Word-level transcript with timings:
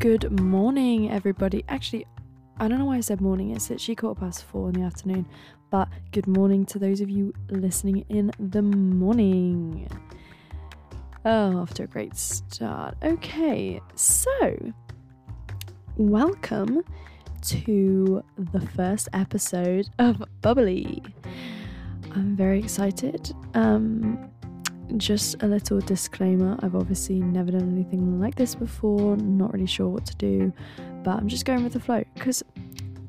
Good 0.00 0.40
morning, 0.40 1.10
everybody. 1.10 1.64
Actually, 1.68 2.06
I 2.60 2.68
don't 2.68 2.78
know 2.78 2.84
why 2.84 2.98
I 2.98 3.00
said 3.00 3.20
morning. 3.20 3.50
It's 3.50 3.68
literally 3.68 3.96
quarter 3.96 4.20
past 4.20 4.44
four 4.44 4.68
in 4.68 4.74
the 4.74 4.82
afternoon. 4.82 5.26
But 5.70 5.88
good 6.12 6.28
morning 6.28 6.64
to 6.66 6.78
those 6.78 7.00
of 7.00 7.10
you 7.10 7.34
listening 7.50 8.04
in 8.08 8.30
the 8.38 8.62
morning. 8.62 9.88
Oh, 11.24 11.58
off 11.58 11.74
to 11.74 11.82
a 11.82 11.86
great 11.88 12.14
start. 12.14 12.96
Okay, 13.02 13.80
so 13.96 14.72
welcome 15.96 16.84
to 17.48 18.22
the 18.36 18.60
first 18.60 19.08
episode 19.12 19.88
of 19.98 20.22
Bubbly. 20.42 21.02
I'm 22.14 22.36
very 22.36 22.60
excited. 22.60 23.32
Um, 23.54 24.30
just 24.96 25.42
a 25.42 25.46
little 25.46 25.80
disclaimer 25.80 26.58
I've 26.62 26.74
obviously 26.74 27.20
never 27.20 27.50
done 27.52 27.70
anything 27.72 28.20
like 28.20 28.34
this 28.34 28.54
before, 28.54 29.16
not 29.16 29.52
really 29.52 29.66
sure 29.66 29.88
what 29.88 30.06
to 30.06 30.16
do, 30.16 30.52
but 31.04 31.16
I'm 31.16 31.28
just 31.28 31.44
going 31.44 31.62
with 31.62 31.74
the 31.74 31.80
flow 31.80 32.04
because 32.14 32.42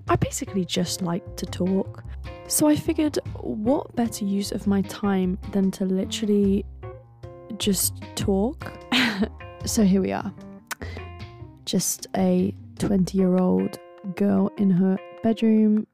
I 0.07 0.15
basically 0.15 0.65
just 0.65 1.01
like 1.01 1.35
to 1.37 1.45
talk. 1.45 2.03
So 2.47 2.67
I 2.67 2.75
figured, 2.75 3.19
what 3.41 3.95
better 3.95 4.25
use 4.25 4.51
of 4.51 4.65
my 4.65 4.81
time 4.83 5.37
than 5.51 5.69
to 5.71 5.85
literally 5.85 6.65
just 7.57 7.93
talk? 8.15 8.71
so 9.65 9.83
here 9.83 10.01
we 10.01 10.11
are. 10.11 10.33
Just 11.65 12.07
a 12.17 12.55
20 12.79 13.17
year 13.17 13.37
old 13.37 13.77
girl 14.15 14.51
in 14.57 14.71
her 14.71 14.97
bedroom 15.21 15.85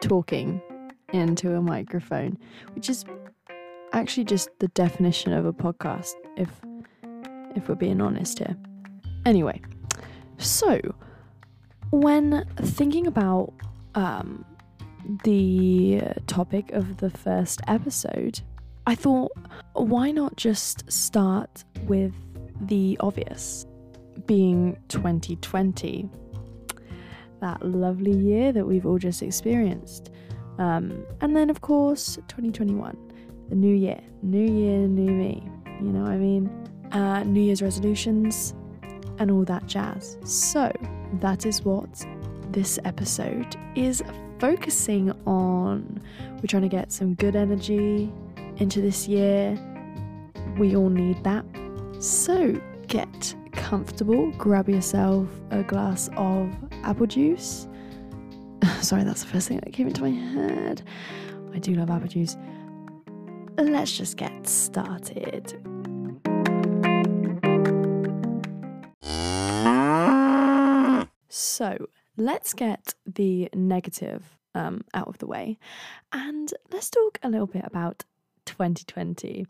talking 0.00 0.60
into 1.12 1.54
a 1.54 1.60
microphone, 1.60 2.36
which 2.74 2.90
is 2.90 3.04
actually 3.92 4.24
just 4.24 4.48
the 4.58 4.68
definition 4.68 5.32
of 5.32 5.46
a 5.46 5.52
podcast, 5.52 6.14
if 6.36 6.48
if 7.54 7.68
we're 7.68 7.74
being 7.74 8.00
honest 8.00 8.38
here. 8.38 8.56
Anyway, 9.26 9.60
so 10.38 10.80
when 11.90 12.46
thinking 12.56 13.06
about 13.06 13.52
um, 13.94 14.44
the 15.24 16.02
topic 16.26 16.72
of 16.72 16.96
the 16.96 17.10
first 17.10 17.60
episode, 17.68 18.40
I 18.86 18.94
thought, 18.94 19.32
why 19.74 20.10
not 20.10 20.36
just 20.36 20.90
start 20.90 21.64
with 21.86 22.14
the 22.62 22.96
obvious, 23.00 23.66
being 24.26 24.78
2020, 24.88 26.08
that 27.40 27.62
lovely 27.66 28.12
year 28.12 28.52
that 28.52 28.66
we've 28.66 28.86
all 28.86 28.98
just 28.98 29.22
experienced. 29.22 30.10
Um, 30.58 31.04
and 31.20 31.36
then, 31.36 31.50
of 31.50 31.60
course, 31.60 32.16
2021 32.28 33.11
the 33.52 33.58
new 33.58 33.74
year. 33.74 34.00
New 34.22 34.50
year, 34.50 34.78
new 34.88 35.12
me. 35.12 35.46
You 35.78 35.88
know 35.88 36.04
what 36.04 36.12
I 36.12 36.16
mean? 36.16 36.48
Uh, 36.90 37.22
new 37.24 37.42
Year's 37.42 37.60
resolutions 37.60 38.54
and 39.18 39.30
all 39.30 39.44
that 39.44 39.66
jazz. 39.66 40.16
So, 40.24 40.72
that 41.20 41.44
is 41.44 41.62
what 41.62 42.06
this 42.50 42.78
episode 42.86 43.56
is 43.74 44.02
focusing 44.38 45.10
on. 45.26 46.00
We're 46.36 46.46
trying 46.48 46.62
to 46.62 46.68
get 46.68 46.92
some 46.92 47.12
good 47.14 47.36
energy 47.36 48.10
into 48.56 48.80
this 48.80 49.06
year. 49.06 49.58
We 50.58 50.74
all 50.74 50.88
need 50.88 51.22
that. 51.24 51.44
So, 51.98 52.58
get 52.86 53.34
comfortable, 53.52 54.30
grab 54.38 54.66
yourself 54.70 55.28
a 55.50 55.62
glass 55.62 56.08
of 56.16 56.56
apple 56.84 57.06
juice. 57.06 57.68
Sorry, 58.80 59.04
that's 59.04 59.22
the 59.22 59.28
first 59.28 59.46
thing 59.46 59.60
that 59.62 59.74
came 59.74 59.88
into 59.88 60.00
my 60.00 60.10
head. 60.10 60.82
I 61.52 61.58
do 61.58 61.74
love 61.74 61.90
apple 61.90 62.08
juice 62.08 62.38
let's 63.58 63.96
just 63.96 64.16
get 64.16 64.46
started. 64.46 65.54
So, 71.28 71.86
let's 72.16 72.52
get 72.52 72.94
the 73.06 73.48
negative 73.54 74.36
um, 74.54 74.82
out 74.94 75.08
of 75.08 75.18
the 75.18 75.26
way 75.26 75.58
and 76.12 76.52
let's 76.70 76.90
talk 76.90 77.18
a 77.22 77.28
little 77.28 77.46
bit 77.46 77.64
about 77.64 78.04
2020. 78.44 79.46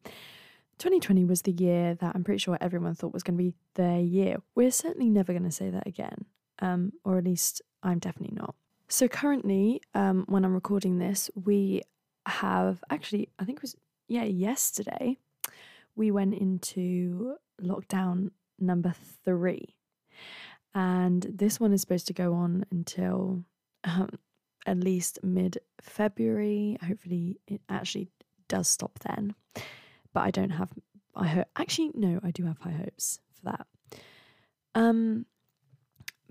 2020 0.79 1.25
was 1.25 1.43
the 1.43 1.53
year 1.53 1.95
that 1.95 2.15
I'm 2.15 2.25
pretty 2.25 2.39
sure 2.39 2.59
everyone 2.61 2.95
thought 2.95 3.13
was 3.13 3.23
going 3.23 3.37
to 3.37 3.45
be 3.45 3.55
their 3.75 4.01
year. 4.01 4.37
We're 4.55 4.71
certainly 4.71 5.11
never 5.11 5.33
going 5.33 5.45
to 5.45 5.51
say 5.51 5.71
that 5.71 5.87
again, 5.87 6.25
um, 6.61 6.93
or 7.05 7.19
at 7.19 7.25
least 7.25 7.63
I'm 7.83 7.99
definitely 7.99 8.37
not. 8.37 8.55
So, 8.89 9.09
currently, 9.09 9.81
um, 9.95 10.25
when 10.29 10.45
I'm 10.45 10.55
recording 10.55 10.99
this, 10.99 11.31
we 11.35 11.83
have 12.27 12.85
actually, 12.91 13.29
I 13.39 13.45
think 13.45 13.59
it 13.59 13.63
was 13.63 13.77
yeah, 14.13 14.25
yesterday 14.25 15.17
we 15.97 16.11
went 16.11 16.35
into 16.35 17.37
lockdown 17.63 18.31
number 18.59 18.95
three. 19.25 19.75
And 20.75 21.23
this 21.23 21.59
one 21.59 21.73
is 21.73 21.81
supposed 21.81 22.07
to 22.09 22.13
go 22.13 22.35
on 22.35 22.65
until 22.71 23.45
um, 23.85 24.11
at 24.67 24.79
least 24.79 25.19
mid 25.23 25.59
February. 25.81 26.79
Hopefully, 26.87 27.41
it 27.47 27.61
actually 27.69 28.09
does 28.49 28.69
stop 28.69 28.99
then. 29.01 29.35
But 30.13 30.21
I 30.21 30.31
don't 30.31 30.51
have, 30.51 30.71
I 31.15 31.27
hope, 31.29 31.49
actually, 31.57 31.91
no, 31.95 32.21
I 32.23 32.31
do 32.31 32.45
have 32.45 32.59
high 32.59 32.71
hopes 32.73 33.19
for 33.35 33.51
that. 33.51 33.67
Um, 34.75 35.27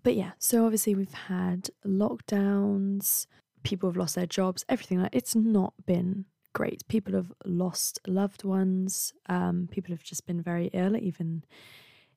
but 0.04 0.16
yeah, 0.16 0.32
so 0.38 0.66
obviously 0.66 0.96
we've 0.96 1.14
had 1.14 1.70
lockdowns, 1.86 3.28
people 3.64 3.90
have 3.90 3.98
lost 3.98 4.16
their 4.16 4.26
jobs, 4.26 4.66
everything 4.70 5.02
like 5.02 5.16
it's 5.16 5.36
not 5.36 5.74
been 5.86 6.26
great. 6.54 6.88
People 6.88 7.14
have 7.14 7.32
lost 7.46 8.00
loved 8.08 8.44
ones. 8.44 9.14
Um, 9.28 9.68
people 9.72 9.94
have 9.94 10.04
just 10.04 10.26
been 10.26 10.42
very 10.42 10.70
ill, 10.74 10.96
even 10.96 11.44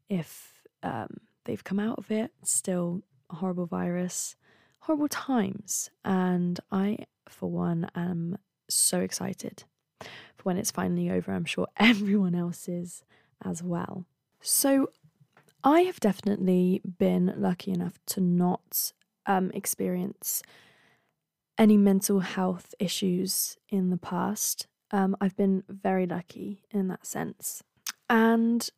if 0.08 0.62
um, 0.82 1.16
they've 1.44 1.64
come 1.64 1.80
out 1.80 1.98
of 1.98 2.10
it. 2.10 2.32
Still 2.44 3.02
a 3.30 3.36
horrible 3.36 3.66
virus, 3.66 4.36
horrible 4.80 5.08
times. 5.08 5.90
And 6.04 6.60
I, 6.70 6.98
for 7.28 7.50
one, 7.50 7.90
am 7.94 8.38
so 8.68 9.00
excited 9.00 9.64
for 10.00 10.42
when 10.42 10.56
it's 10.56 10.70
finally 10.70 11.10
over. 11.10 11.32
I'm 11.32 11.44
sure 11.44 11.68
everyone 11.76 12.34
else 12.34 12.68
is 12.68 13.02
as 13.44 13.62
well. 13.62 14.06
So 14.40 14.90
I 15.62 15.80
have 15.82 16.00
definitely 16.00 16.82
been 16.98 17.32
lucky 17.36 17.72
enough 17.72 17.98
to 18.06 18.20
not 18.20 18.92
um, 19.26 19.50
experience 19.52 20.42
any 21.58 21.76
mental 21.76 22.20
health 22.20 22.74
issues 22.78 23.56
in 23.68 23.90
the 23.90 23.96
past. 23.96 24.66
Um, 24.90 25.16
I've 25.20 25.36
been 25.36 25.64
very 25.68 26.06
lucky 26.06 26.62
in 26.70 26.88
that 26.88 27.06
sense. 27.06 27.62
And 28.08 28.68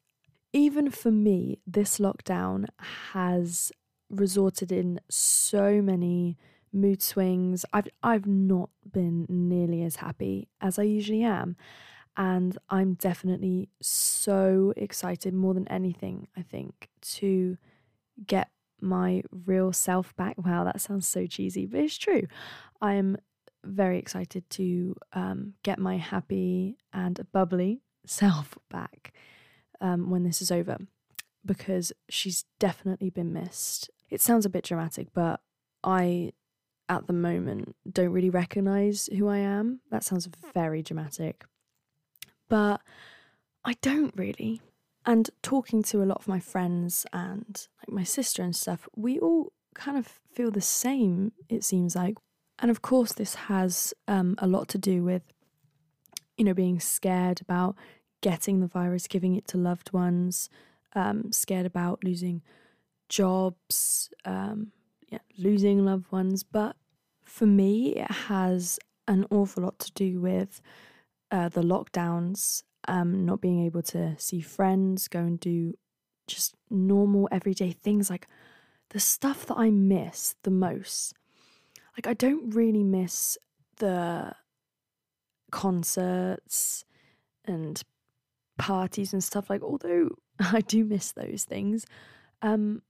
even 0.53 0.91
for 0.91 1.11
me, 1.11 1.61
this 1.67 1.99
lockdown 1.99 2.67
has 3.13 3.73
resulted 4.09 4.71
in 4.71 5.01
so 5.11 5.83
many 5.83 6.39
mood 6.73 7.03
swings. 7.03 7.65
I've 7.73 7.89
I've 8.03 8.27
not 8.27 8.71
been 8.91 9.27
nearly 9.29 9.83
as 9.83 9.97
happy 9.97 10.49
as 10.61 10.79
I 10.79 10.83
usually 10.83 11.23
am. 11.23 11.57
And 12.17 12.57
I'm 12.71 12.95
definitely 12.95 13.69
so 13.83 14.73
excited 14.77 15.35
more 15.35 15.53
than 15.53 15.69
anything, 15.69 16.29
I 16.35 16.41
think, 16.43 16.89
to 17.17 17.59
get 18.27 18.49
my 18.81 19.23
real 19.47 19.73
self 19.73 20.15
back. 20.17 20.37
Wow, 20.39 20.65
that 20.65 20.81
sounds 20.81 21.07
so 21.07 21.27
cheesy, 21.27 21.67
but 21.67 21.81
it's 21.81 21.97
true. 21.97 22.23
I'm 22.81 23.17
very 23.65 23.99
excited 23.99 24.49
to 24.51 24.97
um, 25.13 25.55
get 25.63 25.79
my 25.79 25.97
happy 25.97 26.77
and 26.93 27.27
bubbly 27.33 27.83
self 28.07 28.57
back 28.71 29.13
um, 29.81 30.11
when 30.11 30.23
this 30.23 30.41
is 30.41 30.51
over 30.51 30.79
because 31.45 31.93
she's 32.09 32.45
definitely 32.59 33.11
been 33.11 33.33
missed. 33.33 33.91
It 34.11 34.21
sounds 34.21 34.45
a 34.45 34.51
bit 34.51 34.65
dramatic, 34.65 35.09
but 35.15 35.41
I, 35.83 36.33
at 36.89 37.07
the 37.07 37.13
moment, 37.13 37.75
don't 37.91 38.11
really 38.11 38.31
recognize 38.31 39.09
who 39.17 39.29
I 39.29 39.39
am. 39.39 39.81
That 39.91 40.05
sounds 40.05 40.29
very 40.55 40.83
dramatic, 40.83 41.45
but 42.49 42.81
I 43.65 43.75
don't 43.83 44.15
really. 44.17 44.61
And 45.07 45.31
talking 45.41 45.85
to 45.85 46.03
a 46.03 46.05
lot 46.05 46.19
of 46.19 46.29
my 46.29 46.41
friends 46.41 47.07
and 47.13 47.67
like 47.79 47.95
my 47.95 48.03
sister 48.03 48.43
and 48.43 48.55
stuff, 48.55 48.89
we 48.97 49.21
all 49.21 49.53
kind 49.75 49.97
of 49.97 50.19
feel 50.33 50.51
the 50.51 50.61
same, 50.61 51.33
it 51.49 51.63
seems 51.63 51.95
like. 51.95 52.17
And 52.59 52.71
of 52.71 52.83
course, 52.83 53.13
this 53.13 53.35
has 53.35 53.95
um, 54.09 54.35
a 54.39 54.49
lot 54.49 54.67
to 54.69 54.79
do 54.79 55.05
with, 55.05 55.23
you 56.37 56.45
know, 56.45 56.55
being 56.55 56.81
scared 56.81 57.41
about 57.41 57.77
getting 58.21 58.61
the 58.61 58.67
virus, 58.67 59.07
giving 59.07 59.37
it 59.37 59.47
to 59.49 59.59
loved 59.59 59.93
ones, 59.93 60.49
um, 60.95 61.31
scared 61.31 61.67
about 61.67 62.03
losing 62.03 62.43
jobs, 63.09 64.11
um, 64.25 64.73
yeah, 65.09 65.19
losing 65.39 65.85
loved 65.85 66.11
ones. 66.11 66.43
But 66.43 66.75
for 67.25 67.47
me, 67.47 67.95
it 67.95 68.11
has 68.11 68.81
an 69.07 69.27
awful 69.31 69.63
lot 69.63 69.79
to 69.79 69.93
do 69.93 70.21
with 70.21 70.61
uh, 71.31 71.49
the 71.49 71.63
lockdowns 71.63 72.63
um, 72.89 73.25
not 73.25 73.41
being 73.41 73.65
able 73.65 73.83
to 73.83 74.15
see 74.19 74.41
friends, 74.41 75.09
go 75.09 75.21
and 75.21 75.41
do 75.41 75.75
just 76.27 76.55
normal 76.71 77.29
everyday 77.31 77.71
things 77.73 78.11
like 78.11 78.27
the 78.91 79.01
stuff 79.01 79.47
that 79.47 79.57
I 79.57 79.71
miss 79.71 80.35
the 80.43 80.51
most. 80.51 81.15
Like, 81.97 82.07
I 82.07 82.15
don't 82.15 82.55
really 82.55 82.83
miss 82.83 83.39
the 83.79 84.35
concerts 85.51 86.85
and 87.45 87.83
parties 88.59 89.13
and 89.13 89.23
stuff 89.23 89.49
like 89.51 89.63
although 89.63 90.09
I 90.41 90.61
do 90.61 90.85
miss 90.85 91.13
those 91.13 91.45
things 91.45 91.87
um 92.43 92.83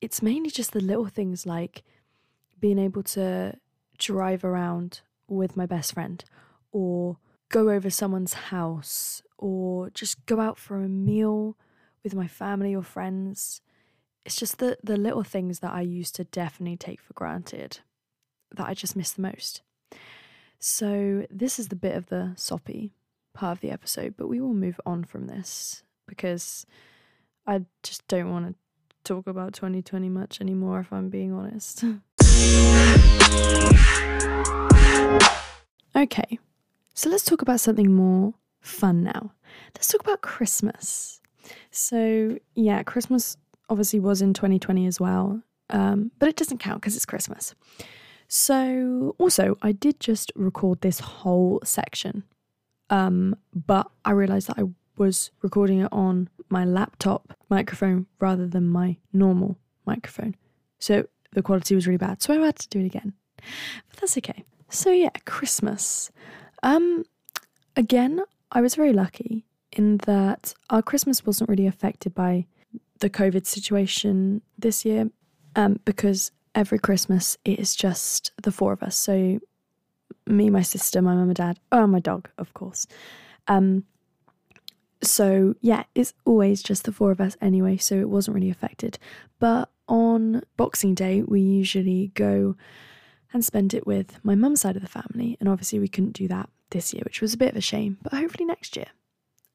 it's 0.00 0.22
mainly 0.22 0.50
just 0.50 0.72
the 0.72 0.80
little 0.80 1.06
things 1.06 1.46
like 1.46 1.84
being 2.60 2.78
able 2.78 3.02
to 3.02 3.54
drive 3.98 4.44
around 4.44 5.00
with 5.28 5.56
my 5.56 5.66
best 5.66 5.94
friend 5.94 6.24
or 6.72 7.18
go 7.52 7.70
over 7.70 7.88
someone's 7.90 8.34
house 8.34 9.22
or 9.38 9.90
just 9.90 10.26
go 10.26 10.40
out 10.40 10.58
for 10.58 10.78
a 10.78 10.88
meal 10.88 11.56
with 12.02 12.14
my 12.14 12.26
family 12.26 12.74
or 12.74 12.82
friends. 12.82 13.60
It's 14.24 14.36
just 14.36 14.58
the, 14.58 14.78
the 14.82 14.96
little 14.96 15.22
things 15.22 15.60
that 15.60 15.72
I 15.72 15.82
used 15.82 16.16
to 16.16 16.24
definitely 16.24 16.78
take 16.78 17.00
for 17.00 17.12
granted 17.12 17.78
that 18.56 18.66
I 18.66 18.74
just 18.74 18.96
miss 18.96 19.12
the 19.12 19.22
most. 19.22 19.62
So, 20.58 21.26
this 21.30 21.58
is 21.58 21.68
the 21.68 21.76
bit 21.76 21.96
of 21.96 22.06
the 22.06 22.32
soppy 22.36 22.92
part 23.34 23.58
of 23.58 23.60
the 23.60 23.70
episode, 23.70 24.14
but 24.16 24.28
we 24.28 24.40
will 24.40 24.54
move 24.54 24.80
on 24.86 25.04
from 25.04 25.26
this 25.26 25.82
because 26.06 26.64
I 27.46 27.66
just 27.82 28.06
don't 28.08 28.30
want 28.30 28.46
to 28.46 28.54
talk 29.04 29.26
about 29.26 29.52
2020 29.54 30.08
much 30.08 30.40
anymore, 30.40 30.80
if 30.80 30.92
I'm 30.92 31.08
being 31.08 31.32
honest. 31.32 31.84
okay, 35.96 36.38
so 36.94 37.10
let's 37.10 37.24
talk 37.24 37.42
about 37.42 37.60
something 37.60 37.92
more 37.92 38.34
fun 38.60 39.02
now. 39.02 39.32
Let's 39.74 39.88
talk 39.88 40.02
about 40.02 40.22
Christmas. 40.22 41.20
So, 41.70 42.38
yeah, 42.54 42.82
Christmas 42.82 43.36
obviously 43.68 44.00
was 44.00 44.22
in 44.22 44.34
2020 44.34 44.86
as 44.86 45.00
well, 45.00 45.42
um, 45.70 46.10
but 46.18 46.28
it 46.28 46.36
doesn't 46.36 46.58
count 46.58 46.80
because 46.80 46.96
it's 46.96 47.06
Christmas. 47.06 47.54
So, 48.28 49.14
also, 49.18 49.56
I 49.62 49.72
did 49.72 50.00
just 50.00 50.32
record 50.34 50.80
this 50.80 51.00
whole 51.00 51.60
section, 51.64 52.24
um, 52.90 53.36
but 53.54 53.90
I 54.04 54.12
realized 54.12 54.48
that 54.48 54.58
I 54.58 54.64
was 54.96 55.30
recording 55.42 55.80
it 55.80 55.88
on 55.92 56.28
my 56.48 56.64
laptop 56.64 57.34
microphone 57.48 58.06
rather 58.20 58.46
than 58.46 58.68
my 58.68 58.96
normal 59.12 59.58
microphone. 59.86 60.36
So, 60.78 61.06
the 61.32 61.42
quality 61.42 61.74
was 61.74 61.86
really 61.86 61.98
bad. 61.98 62.22
So, 62.22 62.34
I 62.34 62.44
had 62.44 62.56
to 62.58 62.68
do 62.68 62.80
it 62.80 62.86
again. 62.86 63.14
But 63.36 64.00
that's 64.00 64.16
okay. 64.18 64.44
So, 64.68 64.90
yeah, 64.90 65.10
Christmas. 65.24 66.10
Um, 66.62 67.04
again, 67.76 68.22
I 68.50 68.60
was 68.60 68.74
very 68.74 68.92
lucky 68.92 69.44
in 69.72 69.98
that 69.98 70.54
our 70.70 70.82
Christmas 70.82 71.24
wasn't 71.24 71.48
really 71.48 71.66
affected 71.66 72.14
by 72.14 72.46
the 73.00 73.10
COVID 73.10 73.46
situation 73.46 74.42
this 74.58 74.84
year 74.84 75.10
um, 75.56 75.80
because 75.84 76.30
every 76.54 76.78
Christmas 76.78 77.36
it 77.44 77.58
is 77.58 77.74
just 77.74 78.32
the 78.42 78.52
four 78.52 78.72
of 78.72 78.82
us. 78.82 78.96
So 78.96 79.40
me, 80.26 80.50
my 80.50 80.62
sister, 80.62 81.02
my 81.02 81.14
mum 81.14 81.28
and 81.28 81.34
dad, 81.34 81.58
oh, 81.72 81.82
and 81.82 81.92
my 81.92 82.00
dog, 82.00 82.28
of 82.38 82.54
course. 82.54 82.86
Um, 83.48 83.84
so 85.02 85.54
yeah, 85.60 85.84
it's 85.94 86.14
always 86.24 86.62
just 86.62 86.84
the 86.84 86.92
four 86.92 87.10
of 87.10 87.20
us 87.20 87.36
anyway, 87.40 87.76
so 87.76 87.96
it 87.96 88.08
wasn't 88.08 88.34
really 88.34 88.50
affected. 88.50 88.98
But 89.40 89.68
on 89.88 90.42
Boxing 90.56 90.94
Day, 90.94 91.22
we 91.22 91.40
usually 91.40 92.12
go 92.14 92.56
and 93.32 93.44
spent 93.44 93.74
it 93.74 93.86
with 93.86 94.18
my 94.22 94.34
mum's 94.34 94.60
side 94.60 94.76
of 94.76 94.82
the 94.82 94.88
family, 94.88 95.36
and 95.40 95.48
obviously 95.48 95.78
we 95.78 95.88
couldn't 95.88 96.12
do 96.12 96.28
that 96.28 96.48
this 96.70 96.92
year, 96.92 97.02
which 97.04 97.20
was 97.20 97.34
a 97.34 97.38
bit 97.38 97.50
of 97.50 97.56
a 97.56 97.60
shame. 97.60 97.98
But 98.02 98.14
hopefully 98.14 98.44
next 98.44 98.76
year, 98.76 98.88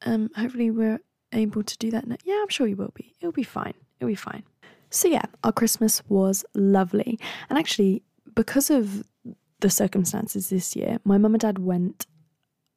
um, 0.02 0.30
hopefully 0.36 0.70
we're 0.70 1.00
able 1.32 1.62
to 1.62 1.78
do 1.78 1.90
that. 1.90 2.06
Ne- 2.06 2.16
yeah, 2.24 2.40
I'm 2.40 2.48
sure 2.48 2.66
we 2.66 2.74
will 2.74 2.92
be. 2.94 3.14
It'll 3.20 3.32
be 3.32 3.42
fine. 3.42 3.74
It'll 4.00 4.08
be 4.08 4.14
fine. 4.14 4.44
So, 4.90 5.08
yeah, 5.08 5.24
our 5.44 5.52
Christmas 5.52 6.02
was 6.08 6.44
lovely. 6.54 7.18
And 7.50 7.58
actually, 7.58 8.02
because 8.34 8.70
of 8.70 9.04
the 9.60 9.70
circumstances 9.70 10.48
this 10.48 10.74
year, 10.76 10.98
my 11.04 11.18
mum 11.18 11.34
and 11.34 11.40
dad 11.40 11.58
went 11.58 12.06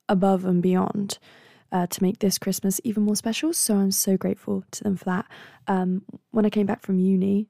above 0.09 0.43
and 0.43 0.61
beyond 0.61 1.19
uh, 1.71 1.87
to 1.87 2.03
make 2.03 2.19
this 2.19 2.37
Christmas 2.37 2.81
even 2.83 3.03
more 3.03 3.15
special. 3.15 3.53
So, 3.53 3.77
I'm 3.77 3.91
so 3.91 4.17
grateful 4.17 4.63
to 4.71 4.83
them 4.83 4.97
for 4.97 5.05
that. 5.05 5.25
Um, 5.67 6.03
when 6.31 6.45
I 6.45 6.49
came 6.49 6.65
back 6.65 6.81
from 6.81 6.99
uni, 6.99 7.47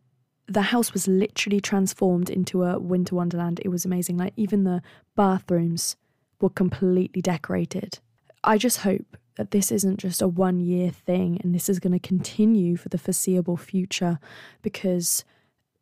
the 0.54 0.62
house 0.64 0.94
was 0.94 1.08
literally 1.08 1.60
transformed 1.60 2.30
into 2.30 2.64
a 2.64 2.80
winter 2.80 3.16
wonderland. 3.16 3.60
It 3.64 3.70
was 3.70 3.86
amazing. 3.86 4.18
Like, 4.18 4.34
even 4.36 4.64
the 4.64 4.82
bathrooms 5.16 5.96
were 6.40 6.50
completely 6.50 7.22
decorated. 7.22 8.00
I 8.44 8.58
just 8.58 8.80
hope 8.80 9.18
that 9.36 9.52
this 9.52 9.72
isn't 9.72 9.98
just 9.98 10.22
a 10.22 10.28
one 10.28 10.60
year 10.60 10.92
thing 10.92 11.40
and 11.42 11.56
this 11.56 11.70
is 11.70 11.80
going 11.80 11.94
to 11.94 12.00
continue 12.00 12.76
for 12.76 12.90
the 12.90 12.98
foreseeable 12.98 13.58
future 13.58 14.20
because 14.62 15.24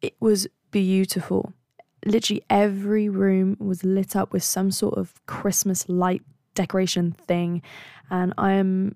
it 0.01 0.16
was 0.19 0.48
beautiful. 0.71 1.54
Literally 2.06 2.44
every 2.50 3.10
room 3.10 3.57
was 3.60 3.83
lit 3.83 4.16
up 4.16 4.31
with 4.31 4.44
some 4.44 4.71
sort 4.71 4.98
of 4.98 5.13
Christmas 5.25 5.89
light 5.89 6.21
decoration 6.54 7.12
thing 7.12 7.62
and 8.10 8.33
I'm 8.38 8.95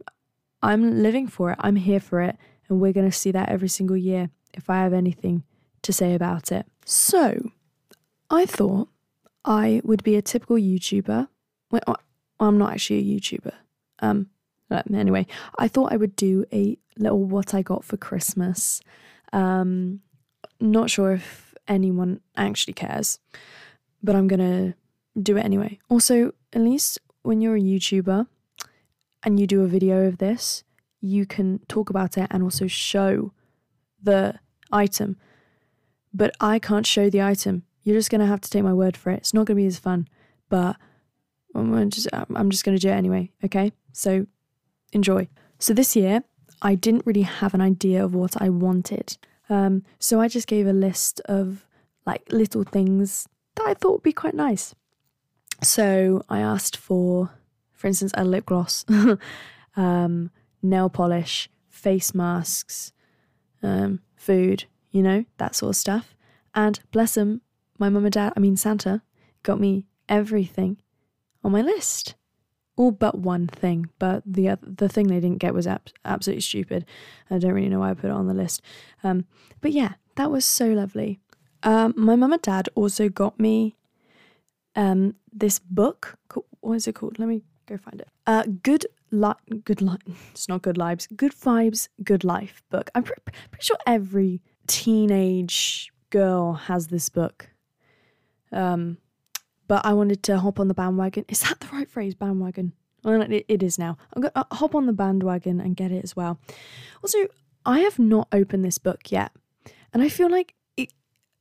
I'm 0.61 1.03
living 1.03 1.27
for 1.27 1.51
it. 1.51 1.57
I'm 1.59 1.75
here 1.75 1.99
for 1.99 2.21
it 2.21 2.37
and 2.69 2.79
we're 2.79 2.93
going 2.93 3.09
to 3.09 3.17
see 3.17 3.31
that 3.31 3.49
every 3.49 3.67
single 3.67 3.97
year 3.97 4.29
if 4.53 4.69
I 4.69 4.77
have 4.77 4.93
anything 4.93 5.43
to 5.83 5.93
say 5.93 6.15
about 6.15 6.51
it. 6.51 6.65
So, 6.85 7.51
I 8.29 8.45
thought 8.45 8.89
I 9.45 9.81
would 9.83 10.03
be 10.03 10.15
a 10.15 10.21
typical 10.21 10.57
YouTuber. 10.57 11.27
Well, 11.71 11.81
I'm 12.39 12.57
not 12.57 12.73
actually 12.73 12.99
a 12.99 13.19
YouTuber. 13.19 13.53
Um, 13.99 14.29
anyway, 14.93 15.27
I 15.57 15.67
thought 15.67 15.93
I 15.93 15.97
would 15.97 16.15
do 16.15 16.45
a 16.51 16.77
little 16.97 17.23
what 17.23 17.53
I 17.53 17.61
got 17.61 17.83
for 17.83 17.97
Christmas. 17.97 18.81
Um, 19.31 20.01
not 20.59 20.89
sure 20.89 21.13
if 21.13 21.53
anyone 21.67 22.21
actually 22.35 22.73
cares, 22.73 23.19
but 24.01 24.15
I'm 24.15 24.27
gonna 24.27 24.75
do 25.21 25.37
it 25.37 25.45
anyway. 25.45 25.79
Also, 25.89 26.33
at 26.53 26.61
least 26.61 26.99
when 27.23 27.41
you're 27.41 27.55
a 27.55 27.61
YouTuber 27.61 28.27
and 29.23 29.39
you 29.39 29.47
do 29.47 29.61
a 29.63 29.67
video 29.67 30.07
of 30.07 30.17
this, 30.17 30.63
you 31.01 31.25
can 31.25 31.59
talk 31.67 31.89
about 31.89 32.17
it 32.17 32.27
and 32.31 32.43
also 32.43 32.67
show 32.67 33.33
the 34.01 34.39
item. 34.71 35.17
But 36.13 36.35
I 36.39 36.59
can't 36.59 36.85
show 36.85 37.09
the 37.09 37.21
item. 37.21 37.63
You're 37.83 37.97
just 37.97 38.09
gonna 38.09 38.27
have 38.27 38.41
to 38.41 38.49
take 38.49 38.63
my 38.63 38.73
word 38.73 38.95
for 38.95 39.11
it. 39.11 39.17
It's 39.17 39.33
not 39.33 39.45
gonna 39.45 39.57
be 39.57 39.65
as 39.65 39.79
fun, 39.79 40.07
but 40.49 40.77
I'm 41.55 41.89
just 41.89 42.07
I'm 42.13 42.49
just 42.49 42.63
gonna 42.63 42.77
do 42.77 42.89
it 42.89 42.93
anyway. 42.93 43.31
Okay, 43.43 43.73
so 43.91 44.25
enjoy. 44.91 45.27
So 45.59 45.73
this 45.73 45.95
year, 45.95 46.23
I 46.61 46.75
didn't 46.75 47.05
really 47.05 47.23
have 47.23 47.53
an 47.53 47.61
idea 47.61 48.03
of 48.03 48.13
what 48.13 48.41
I 48.41 48.49
wanted. 48.49 49.17
Um, 49.49 49.83
so 49.99 50.21
I 50.21 50.27
just 50.27 50.47
gave 50.47 50.67
a 50.67 50.73
list 50.73 51.19
of 51.25 51.65
like 52.05 52.23
little 52.31 52.63
things 52.63 53.27
that 53.55 53.67
I 53.67 53.73
thought 53.73 53.93
would 53.93 54.03
be 54.03 54.13
quite 54.13 54.33
nice. 54.33 54.73
So 55.61 56.23
I 56.29 56.39
asked 56.39 56.77
for, 56.77 57.31
for 57.71 57.87
instance, 57.87 58.11
a 58.15 58.25
lip 58.25 58.45
gloss, 58.45 58.85
um, 59.75 60.31
nail 60.61 60.89
polish, 60.89 61.49
face 61.69 62.13
masks, 62.13 62.91
um, 63.61 64.01
food, 64.15 64.65
you 64.93 65.03
know, 65.03 65.25
that 65.39 65.55
sort 65.55 65.71
of 65.71 65.75
stuff. 65.75 66.15
And 66.55 66.79
bless 66.91 67.15
them, 67.15 67.41
my 67.77 67.89
mum 67.89 68.05
and 68.05 68.13
dad, 68.13 68.31
I 68.37 68.39
mean, 68.39 68.55
Santa, 68.55 69.01
got 69.41 69.59
me 69.59 69.87
everything 70.07 70.77
on 71.43 71.51
my 71.51 71.61
list 71.61 72.15
all 72.75 72.91
but 72.91 73.17
one 73.17 73.47
thing, 73.47 73.89
but 73.99 74.23
the 74.25 74.49
other, 74.49 74.61
the 74.65 74.89
thing 74.89 75.07
they 75.07 75.19
didn't 75.19 75.37
get 75.37 75.53
was 75.53 75.67
ab- 75.67 75.89
absolutely 76.05 76.41
stupid. 76.41 76.85
I 77.29 77.37
don't 77.37 77.53
really 77.53 77.69
know 77.69 77.79
why 77.79 77.91
I 77.91 77.93
put 77.93 78.09
it 78.09 78.13
on 78.13 78.27
the 78.27 78.33
list. 78.33 78.61
Um, 79.03 79.25
but 79.61 79.71
yeah, 79.71 79.93
that 80.15 80.31
was 80.31 80.45
so 80.45 80.67
lovely. 80.69 81.19
Um, 81.61 81.93
my 81.95 82.15
mum 82.15 82.33
and 82.33 82.41
dad 82.41 82.69
also 82.75 83.09
got 83.09 83.39
me 83.39 83.75
um, 84.75 85.15
this 85.31 85.59
book. 85.59 86.17
What 86.61 86.73
is 86.73 86.87
it 86.87 86.95
called? 86.95 87.19
Let 87.19 87.29
me 87.29 87.43
go 87.67 87.77
find 87.77 88.01
it. 88.01 88.09
Uh, 88.25 88.43
good 88.63 88.85
li- 89.11 89.61
good 89.63 89.81
life. 89.81 89.99
It's 90.31 90.49
not 90.49 90.63
good 90.63 90.77
lives. 90.77 91.07
Good 91.15 91.33
vibes. 91.33 91.89
Good 92.03 92.23
life 92.23 92.63
book. 92.71 92.89
I'm 92.95 93.03
pre- 93.03 93.15
pretty 93.51 93.63
sure 93.63 93.77
every 93.85 94.41
teenage 94.67 95.91
girl 96.09 96.53
has 96.53 96.87
this 96.87 97.09
book. 97.09 97.49
Um, 98.51 98.97
but 99.67 99.85
I 99.85 99.93
wanted 99.93 100.23
to 100.23 100.39
hop 100.39 100.59
on 100.59 100.67
the 100.67 100.73
bandwagon. 100.73 101.25
Is 101.27 101.41
that 101.41 101.59
the 101.59 101.67
right 101.71 101.89
phrase? 101.89 102.13
Bandwagon. 102.15 102.73
Well, 103.03 103.21
it, 103.21 103.45
it 103.47 103.63
is 103.63 103.77
now. 103.79 103.97
I'm 104.13 104.21
going 104.21 104.31
to 104.33 104.45
hop 104.51 104.75
on 104.75 104.85
the 104.85 104.93
bandwagon 104.93 105.59
and 105.59 105.75
get 105.75 105.91
it 105.91 106.03
as 106.03 106.15
well. 106.15 106.39
Also, 107.03 107.17
I 107.65 107.79
have 107.79 107.99
not 107.99 108.27
opened 108.31 108.63
this 108.63 108.77
book 108.77 109.11
yet, 109.11 109.31
and 109.93 110.03
I 110.03 110.09
feel 110.09 110.29
like 110.29 110.53
it, 110.77 110.93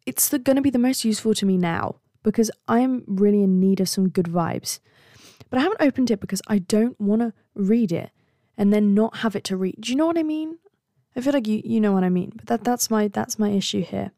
it's 0.07 0.31
going 0.31 0.57
to 0.57 0.63
be 0.63 0.71
the 0.71 0.79
most 0.79 1.05
useful 1.05 1.35
to 1.35 1.47
me 1.47 1.57
now 1.57 1.97
because 2.23 2.51
I'm 2.69 3.05
really 3.07 3.43
in 3.43 3.61
need 3.61 3.81
of 3.81 3.89
some 3.89 4.09
good 4.09 4.27
vibes. 4.27 4.81
But 5.51 5.59
I 5.59 5.63
haven't 5.63 5.83
opened 5.83 6.11
it 6.11 6.21
because 6.21 6.43
I 6.47 6.59
don't 6.59 6.99
want 7.01 7.21
to 7.21 7.33
read 7.55 7.93
it 7.93 8.11
and 8.57 8.73
then 8.73 8.95
not 8.95 9.19
have 9.19 9.37
it 9.37 9.45
to 9.45 9.57
read. 9.57 9.77
Do 9.81 9.91
you 9.91 9.97
know 9.97 10.07
what 10.07 10.19
I 10.19 10.23
mean? 10.23 10.59
I 11.15 11.21
feel 11.21 11.33
like 11.33 11.47
you 11.47 11.63
you 11.65 11.81
know 11.81 11.93
what 11.93 12.05
I 12.05 12.09
mean. 12.09 12.33
But 12.35 12.47
that 12.47 12.65
that's 12.65 12.91
my 12.91 13.09
that's 13.09 13.39
my 13.39 13.51
issue 13.51 13.83
here. 13.83 14.13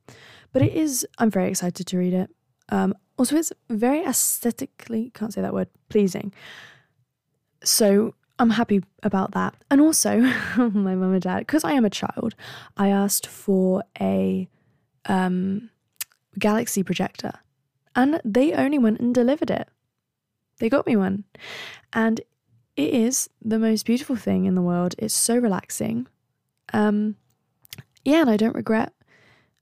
But 0.52 0.62
it 0.62 0.72
is. 0.74 1.06
I'm 1.18 1.30
very 1.30 1.48
excited 1.50 1.86
to 1.86 1.98
read 1.98 2.14
it. 2.14 2.30
Um, 2.68 2.94
also, 3.16 3.36
it's 3.36 3.52
very 3.68 4.04
aesthetically, 4.04 5.10
can't 5.14 5.32
say 5.32 5.40
that 5.40 5.54
word, 5.54 5.68
pleasing. 5.88 6.32
So 7.62 8.14
I'm 8.38 8.50
happy 8.50 8.82
about 9.02 9.32
that. 9.32 9.54
And 9.70 9.80
also, 9.80 10.18
my 10.56 10.94
mum 10.94 11.12
and 11.12 11.22
dad, 11.22 11.40
because 11.40 11.64
I 11.64 11.72
am 11.72 11.84
a 11.84 11.90
child, 11.90 12.34
I 12.76 12.88
asked 12.88 13.26
for 13.26 13.84
a 14.00 14.48
um, 15.06 15.70
Galaxy 16.38 16.82
projector. 16.82 17.32
And 17.94 18.20
they 18.24 18.52
only 18.52 18.78
went 18.78 18.98
and 18.98 19.14
delivered 19.14 19.50
it. 19.50 19.68
They 20.58 20.68
got 20.68 20.86
me 20.86 20.96
one. 20.96 21.24
And 21.92 22.20
it 22.76 22.92
is 22.92 23.30
the 23.40 23.58
most 23.58 23.86
beautiful 23.86 24.16
thing 24.16 24.46
in 24.46 24.56
the 24.56 24.62
world. 24.62 24.96
It's 24.98 25.14
so 25.14 25.36
relaxing. 25.36 26.08
Um, 26.75 27.16
yeah, 28.04 28.21
and 28.21 28.28
I 28.28 28.37
don't 28.37 28.54
regret 28.54 28.93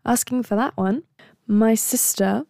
asking 0.05 0.43
for 0.43 0.57
that 0.57 0.77
one. 0.77 1.05
My 1.47 1.75
sister 1.75 2.45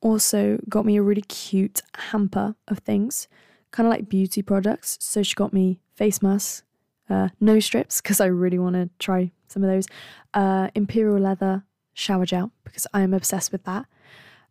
also 0.00 0.58
got 0.68 0.84
me 0.84 0.96
a 0.96 1.02
really 1.02 1.22
cute 1.22 1.80
hamper 1.94 2.54
of 2.66 2.80
things, 2.80 3.28
kind 3.70 3.86
of 3.86 3.90
like 3.90 4.08
beauty 4.08 4.42
products. 4.42 4.98
So 5.00 5.22
she 5.22 5.34
got 5.34 5.52
me 5.52 5.80
face 5.94 6.20
masks, 6.20 6.64
uh, 7.08 7.28
nose 7.40 7.64
strips, 7.64 8.00
because 8.00 8.20
I 8.20 8.26
really 8.26 8.58
want 8.58 8.74
to 8.74 8.90
try 8.98 9.30
some 9.46 9.64
of 9.64 9.70
those, 9.70 9.86
uh, 10.34 10.68
imperial 10.74 11.18
leather 11.18 11.64
shower 11.94 12.26
gel, 12.26 12.52
because 12.64 12.86
I 12.92 13.02
am 13.02 13.14
obsessed 13.14 13.52
with 13.52 13.64
that. 13.64 13.86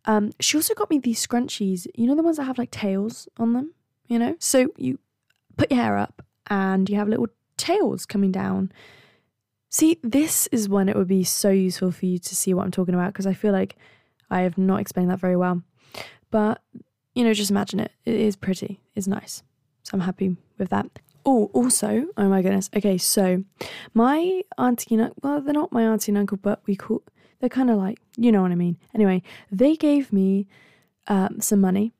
Um, 0.06 0.32
she 0.40 0.56
also 0.56 0.74
got 0.74 0.90
me 0.90 0.98
these 0.98 1.24
scrunchies, 1.24 1.86
you 1.94 2.06
know, 2.06 2.16
the 2.16 2.22
ones 2.22 2.38
that 2.38 2.44
have 2.44 2.58
like 2.58 2.70
tails 2.70 3.28
on 3.36 3.52
them, 3.52 3.74
you 4.06 4.18
know? 4.18 4.36
So 4.38 4.72
you 4.76 4.98
put 5.56 5.70
your 5.70 5.80
hair 5.80 5.98
up 5.98 6.22
and 6.48 6.88
you 6.88 6.96
have 6.96 7.08
little 7.08 7.28
tails 7.56 8.06
coming 8.06 8.32
down. 8.32 8.72
See, 9.70 9.98
this 10.02 10.46
is 10.48 10.68
when 10.68 10.88
it 10.88 10.96
would 10.96 11.08
be 11.08 11.24
so 11.24 11.50
useful 11.50 11.90
for 11.90 12.06
you 12.06 12.18
to 12.18 12.36
see 12.36 12.54
what 12.54 12.64
I'm 12.64 12.70
talking 12.70 12.94
about 12.94 13.12
because 13.12 13.26
I 13.26 13.34
feel 13.34 13.52
like 13.52 13.76
I 14.30 14.40
have 14.40 14.56
not 14.56 14.80
explained 14.80 15.10
that 15.10 15.20
very 15.20 15.36
well. 15.36 15.62
But, 16.30 16.62
you 17.14 17.24
know, 17.24 17.34
just 17.34 17.50
imagine 17.50 17.80
it. 17.80 17.92
It 18.04 18.14
is 18.14 18.36
pretty, 18.36 18.80
it's 18.94 19.06
nice. 19.06 19.42
So 19.82 19.90
I'm 19.94 20.00
happy 20.00 20.36
with 20.58 20.70
that. 20.70 20.98
Oh, 21.24 21.50
also, 21.52 22.06
oh 22.16 22.28
my 22.28 22.40
goodness. 22.40 22.70
Okay, 22.74 22.96
so 22.96 23.44
my 23.92 24.42
auntie 24.56 24.94
and 24.94 25.12
well, 25.22 25.40
they're 25.40 25.52
not 25.52 25.72
my 25.72 25.82
auntie 25.82 26.10
and 26.10 26.18
uncle, 26.18 26.38
but 26.38 26.62
we 26.66 26.74
call 26.74 27.02
they're 27.40 27.48
kind 27.48 27.70
of 27.70 27.76
like 27.76 27.98
you 28.16 28.32
know 28.32 28.42
what 28.42 28.52
I 28.52 28.54
mean. 28.54 28.78
Anyway, 28.94 29.22
they 29.50 29.76
gave 29.76 30.12
me 30.12 30.46
um, 31.06 31.40
some 31.40 31.60
money 31.60 31.92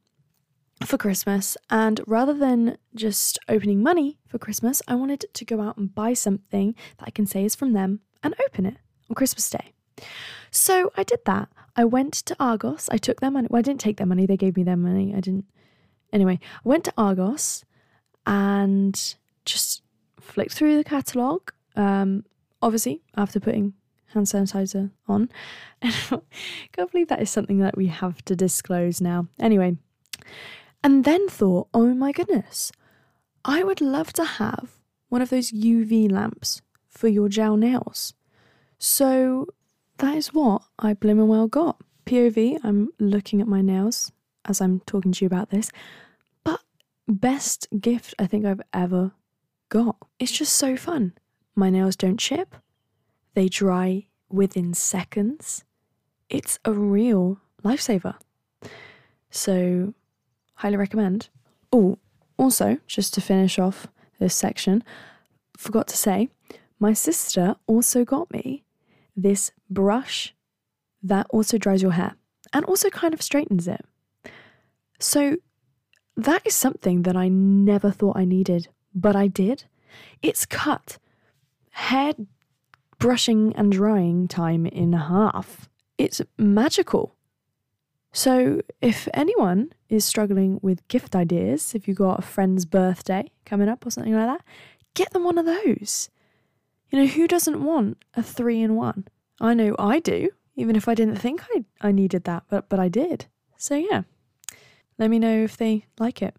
for 0.84 0.96
Christmas, 0.96 1.56
and 1.70 2.00
rather 2.06 2.34
than 2.34 2.78
just 2.94 3.38
opening 3.48 3.82
money 3.82 4.18
for 4.26 4.38
Christmas, 4.38 4.80
I 4.86 4.94
wanted 4.94 5.24
to 5.32 5.44
go 5.44 5.60
out 5.60 5.76
and 5.76 5.94
buy 5.94 6.14
something 6.14 6.74
that 6.98 7.06
I 7.06 7.10
can 7.10 7.26
say 7.26 7.44
is 7.44 7.54
from 7.54 7.72
them 7.72 8.00
and 8.22 8.34
open 8.46 8.66
it 8.66 8.76
on 9.08 9.14
Christmas 9.14 9.48
Day. 9.50 9.72
So 10.50 10.92
I 10.96 11.02
did 11.02 11.20
that. 11.26 11.48
I 11.76 11.84
went 11.84 12.14
to 12.14 12.36
Argos. 12.40 12.88
I 12.90 12.96
took 12.96 13.20
their 13.20 13.30
money. 13.30 13.48
Well, 13.50 13.58
I 13.58 13.62
didn't 13.62 13.80
take 13.80 13.96
their 13.96 14.06
money. 14.06 14.26
They 14.26 14.36
gave 14.36 14.56
me 14.56 14.62
their 14.62 14.76
money. 14.76 15.14
I 15.14 15.20
didn't. 15.20 15.46
Anyway, 16.12 16.38
I 16.42 16.68
went 16.68 16.84
to 16.84 16.94
Argos 16.96 17.64
and 18.26 19.14
just 19.44 19.82
flicked 20.20 20.54
through 20.54 20.76
the 20.76 20.84
catalogue. 20.84 21.52
Um, 21.76 22.24
obviously, 22.62 23.02
after 23.16 23.40
putting 23.40 23.74
hand 24.14 24.26
sanitizer 24.26 24.90
on. 25.06 25.30
Can't 25.82 26.92
believe 26.92 27.08
that 27.08 27.22
is 27.22 27.30
something 27.30 27.58
that 27.58 27.76
we 27.76 27.86
have 27.86 28.24
to 28.24 28.34
disclose 28.34 29.00
now. 29.00 29.26
Anyway, 29.38 29.76
and 30.82 31.04
then 31.04 31.28
thought, 31.28 31.68
oh 31.74 31.94
my 31.94 32.12
goodness, 32.12 32.72
I 33.44 33.62
would 33.62 33.80
love 33.80 34.12
to 34.14 34.24
have 34.24 34.78
one 35.08 35.22
of 35.22 35.30
those 35.30 35.52
UV 35.52 36.10
lamps 36.10 36.62
for 36.88 37.08
your 37.08 37.28
gel 37.28 37.56
nails. 37.56 38.14
So 38.78 39.46
that 39.98 40.16
is 40.16 40.34
what 40.34 40.62
I 40.78 40.94
blimmin' 40.94 41.26
well 41.26 41.48
got. 41.48 41.80
POV, 42.06 42.60
I'm 42.62 42.90
looking 42.98 43.40
at 43.40 43.48
my 43.48 43.60
nails 43.60 44.12
as 44.44 44.60
I'm 44.60 44.80
talking 44.80 45.12
to 45.12 45.24
you 45.24 45.26
about 45.26 45.50
this. 45.50 45.70
But 46.44 46.60
best 47.06 47.68
gift 47.80 48.14
I 48.18 48.26
think 48.26 48.46
I've 48.46 48.62
ever 48.72 49.12
got. 49.68 49.96
It's 50.18 50.32
just 50.32 50.54
so 50.54 50.76
fun. 50.76 51.12
My 51.54 51.70
nails 51.70 51.96
don't 51.96 52.18
chip, 52.18 52.54
they 53.34 53.48
dry 53.48 54.06
within 54.30 54.74
seconds. 54.74 55.64
It's 56.28 56.58
a 56.64 56.72
real 56.72 57.40
lifesaver. 57.64 58.16
So 59.30 59.94
highly 60.58 60.76
recommend. 60.76 61.28
Oh, 61.72 61.98
also, 62.36 62.78
just 62.86 63.14
to 63.14 63.20
finish 63.20 63.58
off 63.58 63.88
this 64.18 64.34
section, 64.34 64.84
forgot 65.56 65.88
to 65.88 65.96
say, 65.96 66.28
my 66.78 66.92
sister 66.92 67.56
also 67.66 68.04
got 68.04 68.30
me 68.30 68.64
this 69.16 69.50
brush 69.68 70.34
that 71.02 71.26
also 71.30 71.58
dries 71.58 71.82
your 71.82 71.92
hair 71.92 72.14
and 72.52 72.64
also 72.64 72.90
kind 72.90 73.14
of 73.14 73.22
straightens 73.22 73.66
it. 73.66 73.84
So 75.00 75.36
that 76.16 76.46
is 76.46 76.54
something 76.54 77.02
that 77.02 77.16
I 77.16 77.28
never 77.28 77.90
thought 77.90 78.16
I 78.16 78.24
needed, 78.24 78.68
but 78.94 79.14
I 79.14 79.28
did. 79.28 79.64
It's 80.22 80.46
cut 80.46 80.98
hair 81.70 82.14
brushing 82.98 83.54
and 83.54 83.70
drying 83.70 84.26
time 84.26 84.66
in 84.66 84.92
half. 84.92 85.68
It's 85.96 86.20
magical. 86.36 87.14
So, 88.12 88.62
if 88.80 89.06
anyone 89.12 89.72
is 89.88 90.04
struggling 90.04 90.58
with 90.62 90.86
gift 90.88 91.14
ideas, 91.14 91.74
if 91.74 91.86
you've 91.86 91.98
got 91.98 92.18
a 92.18 92.22
friend's 92.22 92.64
birthday 92.64 93.30
coming 93.44 93.68
up 93.68 93.84
or 93.84 93.90
something 93.90 94.14
like 94.14 94.26
that, 94.26 94.44
get 94.94 95.12
them 95.12 95.24
one 95.24 95.38
of 95.38 95.46
those. 95.46 96.08
You 96.90 97.00
know, 97.00 97.06
who 97.06 97.28
doesn't 97.28 97.62
want 97.62 97.98
a 98.14 98.22
three 98.22 98.62
in 98.62 98.76
one? 98.76 99.06
I 99.40 99.52
know 99.54 99.76
I 99.78 100.00
do, 100.00 100.30
even 100.56 100.74
if 100.74 100.88
I 100.88 100.94
didn't 100.94 101.16
think 101.16 101.42
I, 101.54 101.64
I 101.80 101.92
needed 101.92 102.24
that, 102.24 102.44
but, 102.48 102.68
but 102.68 102.80
I 102.80 102.88
did. 102.88 103.26
So, 103.58 103.74
yeah, 103.74 104.02
let 104.96 105.10
me 105.10 105.18
know 105.18 105.44
if 105.44 105.56
they 105.56 105.84
like 105.98 106.22
it. 106.22 106.34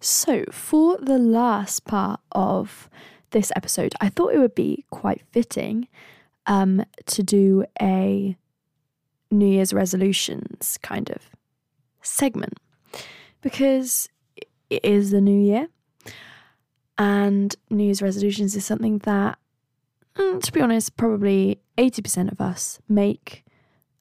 So, 0.00 0.44
for 0.52 0.98
the 0.98 1.18
last 1.18 1.84
part 1.86 2.20
of 2.32 2.88
this 3.30 3.50
episode, 3.56 3.94
I 4.00 4.10
thought 4.10 4.34
it 4.34 4.38
would 4.38 4.54
be 4.54 4.84
quite 4.90 5.22
fitting 5.32 5.88
um, 6.48 6.84
to 7.06 7.22
do 7.22 7.64
a 7.80 8.36
New 9.30 9.46
Year's 9.46 9.72
resolutions 9.72 10.78
kind 10.82 11.10
of 11.10 11.18
segment 12.02 12.58
because 13.42 14.08
it 14.70 14.84
is 14.84 15.10
the 15.10 15.20
new 15.20 15.38
year 15.38 15.68
and 16.98 17.54
New 17.70 17.84
Year's 17.84 18.02
resolutions 18.02 18.56
is 18.56 18.64
something 18.64 18.98
that, 18.98 19.38
mm, 20.16 20.42
to 20.42 20.52
be 20.52 20.60
honest, 20.60 20.96
probably 20.96 21.60
80% 21.78 22.32
of 22.32 22.40
us 22.40 22.80
make, 22.88 23.44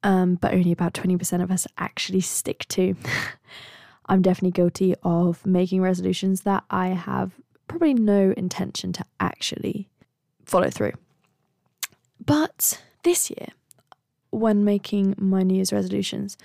um, 0.01 0.35
but 0.35 0.53
only 0.53 0.71
about 0.71 0.93
20% 0.93 1.43
of 1.43 1.51
us 1.51 1.67
actually 1.77 2.21
stick 2.21 2.65
to. 2.69 2.95
I'm 4.07 4.21
definitely 4.21 4.51
guilty 4.51 4.95
of 5.03 5.45
making 5.45 5.81
resolutions 5.81 6.41
that 6.41 6.63
I 6.71 6.87
have 6.89 7.33
probably 7.67 7.93
no 7.93 8.33
intention 8.35 8.93
to 8.93 9.05
actually 9.19 9.89
follow 10.45 10.69
through. 10.69 10.93
But 12.27 12.81
this 13.03 13.31
year, 13.31 13.47
when 14.31 14.65
making 14.65 15.15
my 15.17 15.43
New 15.43 15.55
Year's 15.55 15.71
resolutions, 15.71 16.37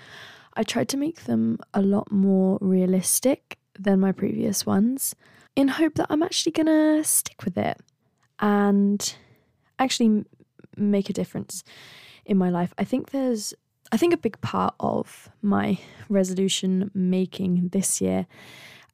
I 0.55 0.63
tried 0.63 0.87
to 0.89 0.97
make 0.97 1.25
them 1.25 1.59
a 1.73 1.81
lot 1.81 2.09
more 2.09 2.57
realistic 2.61 3.59
than 3.77 3.99
my 3.99 4.13
previous 4.13 4.65
ones 4.65 5.13
in 5.57 5.67
hope 5.67 5.95
that 5.95 6.07
I'm 6.09 6.23
actually 6.23 6.53
going 6.53 6.67
to 6.67 7.03
stick 7.03 7.43
with 7.43 7.57
it 7.57 7.81
and 8.39 9.15
actually 9.77 10.23
make 10.77 11.09
a 11.09 11.13
difference 11.13 11.65
in 12.25 12.37
my 12.37 12.49
life. 12.49 12.73
I 12.77 12.85
think 12.85 13.11
there's 13.11 13.53
I 13.91 13.97
think 13.97 14.13
a 14.13 14.17
big 14.17 14.39
part 14.41 14.73
of 14.79 15.29
my 15.43 15.77
resolution 16.09 16.89
making 16.95 17.69
this 17.73 18.01
year 18.01 18.25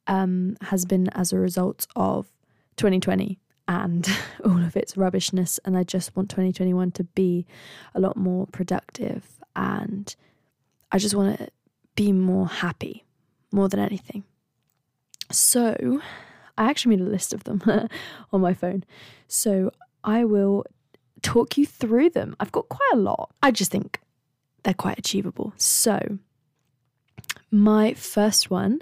um, 0.06 0.56
has 0.60 0.84
been 0.84 1.08
as 1.10 1.32
a 1.32 1.38
result 1.38 1.86
of 1.96 2.26
2020 2.76 3.38
and 3.70 4.10
all 4.44 4.62
of 4.62 4.76
its 4.76 4.96
rubbishness. 4.96 5.60
And 5.64 5.78
I 5.78 5.84
just 5.84 6.14
want 6.16 6.28
2021 6.28 6.90
to 6.92 7.04
be 7.04 7.46
a 7.94 8.00
lot 8.00 8.16
more 8.16 8.46
productive. 8.48 9.24
And 9.56 10.14
I 10.92 10.98
just 10.98 11.14
want 11.14 11.38
to 11.38 11.48
be 11.94 12.12
more 12.12 12.48
happy 12.48 13.04
more 13.52 13.68
than 13.68 13.80
anything. 13.80 14.24
So 15.30 16.00
I 16.58 16.68
actually 16.68 16.96
made 16.96 17.06
a 17.06 17.10
list 17.10 17.32
of 17.32 17.44
them 17.44 17.62
on 18.32 18.40
my 18.40 18.52
phone. 18.52 18.84
So 19.28 19.70
I 20.02 20.24
will 20.24 20.64
talk 21.22 21.56
you 21.56 21.64
through 21.64 22.10
them. 22.10 22.34
I've 22.40 22.52
got 22.52 22.68
quite 22.68 22.90
a 22.92 22.96
lot. 22.96 23.30
I 23.42 23.52
just 23.52 23.70
think 23.70 24.00
they're 24.64 24.74
quite 24.74 24.98
achievable. 24.98 25.52
So, 25.56 26.18
my 27.50 27.94
first 27.94 28.50
one 28.50 28.80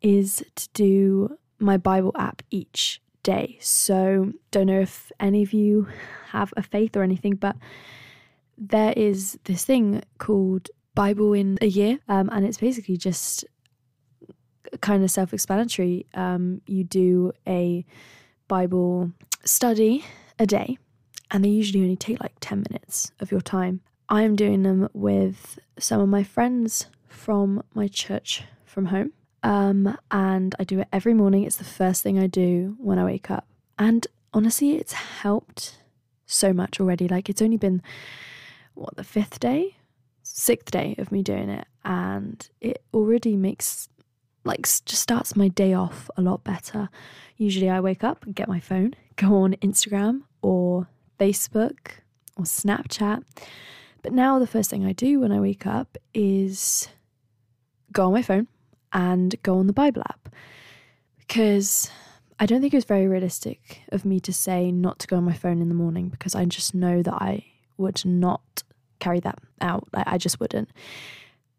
is 0.00 0.44
to 0.56 0.68
do 0.72 1.38
my 1.58 1.76
Bible 1.76 2.12
app 2.16 2.42
each 2.50 3.00
day. 3.34 3.58
So, 3.60 4.32
don't 4.50 4.66
know 4.66 4.80
if 4.80 5.12
any 5.20 5.42
of 5.42 5.52
you 5.52 5.86
have 6.32 6.52
a 6.56 6.62
faith 6.62 6.96
or 6.96 7.02
anything, 7.02 7.34
but 7.34 7.56
there 8.56 8.92
is 8.96 9.38
this 9.44 9.64
thing 9.64 10.02
called 10.18 10.68
Bible 10.94 11.32
in 11.32 11.58
a 11.60 11.66
year, 11.66 11.98
um, 12.08 12.28
and 12.32 12.44
it's 12.44 12.58
basically 12.58 12.96
just 12.96 13.44
kind 14.80 15.02
of 15.04 15.10
self 15.10 15.32
explanatory. 15.32 16.06
Um, 16.14 16.60
you 16.66 16.84
do 16.84 17.32
a 17.46 17.84
Bible 18.48 19.12
study 19.44 20.04
a 20.38 20.46
day, 20.46 20.78
and 21.30 21.44
they 21.44 21.48
usually 21.48 21.82
only 21.82 21.96
take 21.96 22.20
like 22.20 22.36
10 22.40 22.64
minutes 22.70 23.12
of 23.20 23.30
your 23.30 23.40
time. 23.40 23.80
I 24.08 24.22
am 24.22 24.34
doing 24.34 24.62
them 24.64 24.88
with 24.92 25.58
some 25.78 26.00
of 26.00 26.08
my 26.08 26.24
friends 26.24 26.86
from 27.08 27.62
my 27.74 27.86
church 27.86 28.42
from 28.64 28.86
home. 28.86 29.12
Um, 29.42 29.96
and 30.10 30.54
I 30.58 30.64
do 30.64 30.80
it 30.80 30.88
every 30.92 31.14
morning. 31.14 31.44
It's 31.44 31.56
the 31.56 31.64
first 31.64 32.02
thing 32.02 32.18
I 32.18 32.26
do 32.26 32.76
when 32.78 32.98
I 32.98 33.04
wake 33.04 33.30
up. 33.30 33.46
And 33.78 34.06
honestly, 34.32 34.76
it's 34.76 34.92
helped 34.92 35.78
so 36.26 36.52
much 36.52 36.80
already. 36.80 37.08
Like, 37.08 37.28
it's 37.28 37.42
only 37.42 37.56
been, 37.56 37.82
what, 38.74 38.96
the 38.96 39.04
fifth 39.04 39.40
day? 39.40 39.76
Sixth 40.22 40.70
day 40.70 40.94
of 40.98 41.10
me 41.10 41.22
doing 41.22 41.48
it. 41.48 41.66
And 41.84 42.46
it 42.60 42.82
already 42.92 43.36
makes, 43.36 43.88
like, 44.44 44.62
just 44.62 44.96
starts 44.96 45.34
my 45.34 45.48
day 45.48 45.72
off 45.72 46.10
a 46.16 46.22
lot 46.22 46.44
better. 46.44 46.88
Usually, 47.36 47.70
I 47.70 47.80
wake 47.80 48.04
up, 48.04 48.24
get 48.34 48.48
my 48.48 48.60
phone, 48.60 48.94
go 49.16 49.36
on 49.36 49.54
Instagram 49.54 50.22
or 50.42 50.88
Facebook 51.18 51.78
or 52.36 52.44
Snapchat. 52.44 53.22
But 54.02 54.12
now 54.12 54.38
the 54.38 54.46
first 54.46 54.70
thing 54.70 54.84
I 54.84 54.92
do 54.92 55.20
when 55.20 55.32
I 55.32 55.40
wake 55.40 55.66
up 55.66 55.98
is 56.14 56.88
go 57.92 58.06
on 58.06 58.12
my 58.12 58.22
phone 58.22 58.46
and 58.92 59.34
go 59.42 59.58
on 59.58 59.66
the 59.66 59.72
Bible 59.72 60.02
app 60.02 60.28
because 61.18 61.90
I 62.38 62.46
don't 62.46 62.60
think 62.60 62.72
it 62.72 62.78
was 62.78 62.84
very 62.84 63.06
realistic 63.06 63.82
of 63.92 64.04
me 64.04 64.18
to 64.20 64.32
say 64.32 64.72
not 64.72 64.98
to 65.00 65.06
go 65.06 65.16
on 65.16 65.24
my 65.24 65.34
phone 65.34 65.60
in 65.60 65.68
the 65.68 65.74
morning 65.74 66.08
because 66.08 66.34
I 66.34 66.44
just 66.46 66.74
know 66.74 67.02
that 67.02 67.14
I 67.14 67.44
would 67.76 68.04
not 68.04 68.62
carry 68.98 69.20
that 69.20 69.38
out. 69.60 69.88
Like, 69.92 70.06
I 70.06 70.18
just 70.18 70.40
wouldn't. 70.40 70.70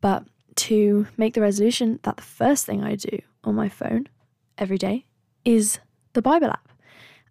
But 0.01 0.25
to 0.55 1.07
make 1.17 1.33
the 1.35 1.41
resolution 1.41 1.99
that 2.03 2.17
the 2.17 2.23
first 2.23 2.65
thing 2.65 2.83
I 2.83 2.95
do 2.95 3.19
on 3.43 3.55
my 3.55 3.69
phone 3.69 4.07
every 4.57 4.77
day 4.77 5.05
is 5.45 5.79
the 6.13 6.21
Bible 6.21 6.49
app. 6.49 6.69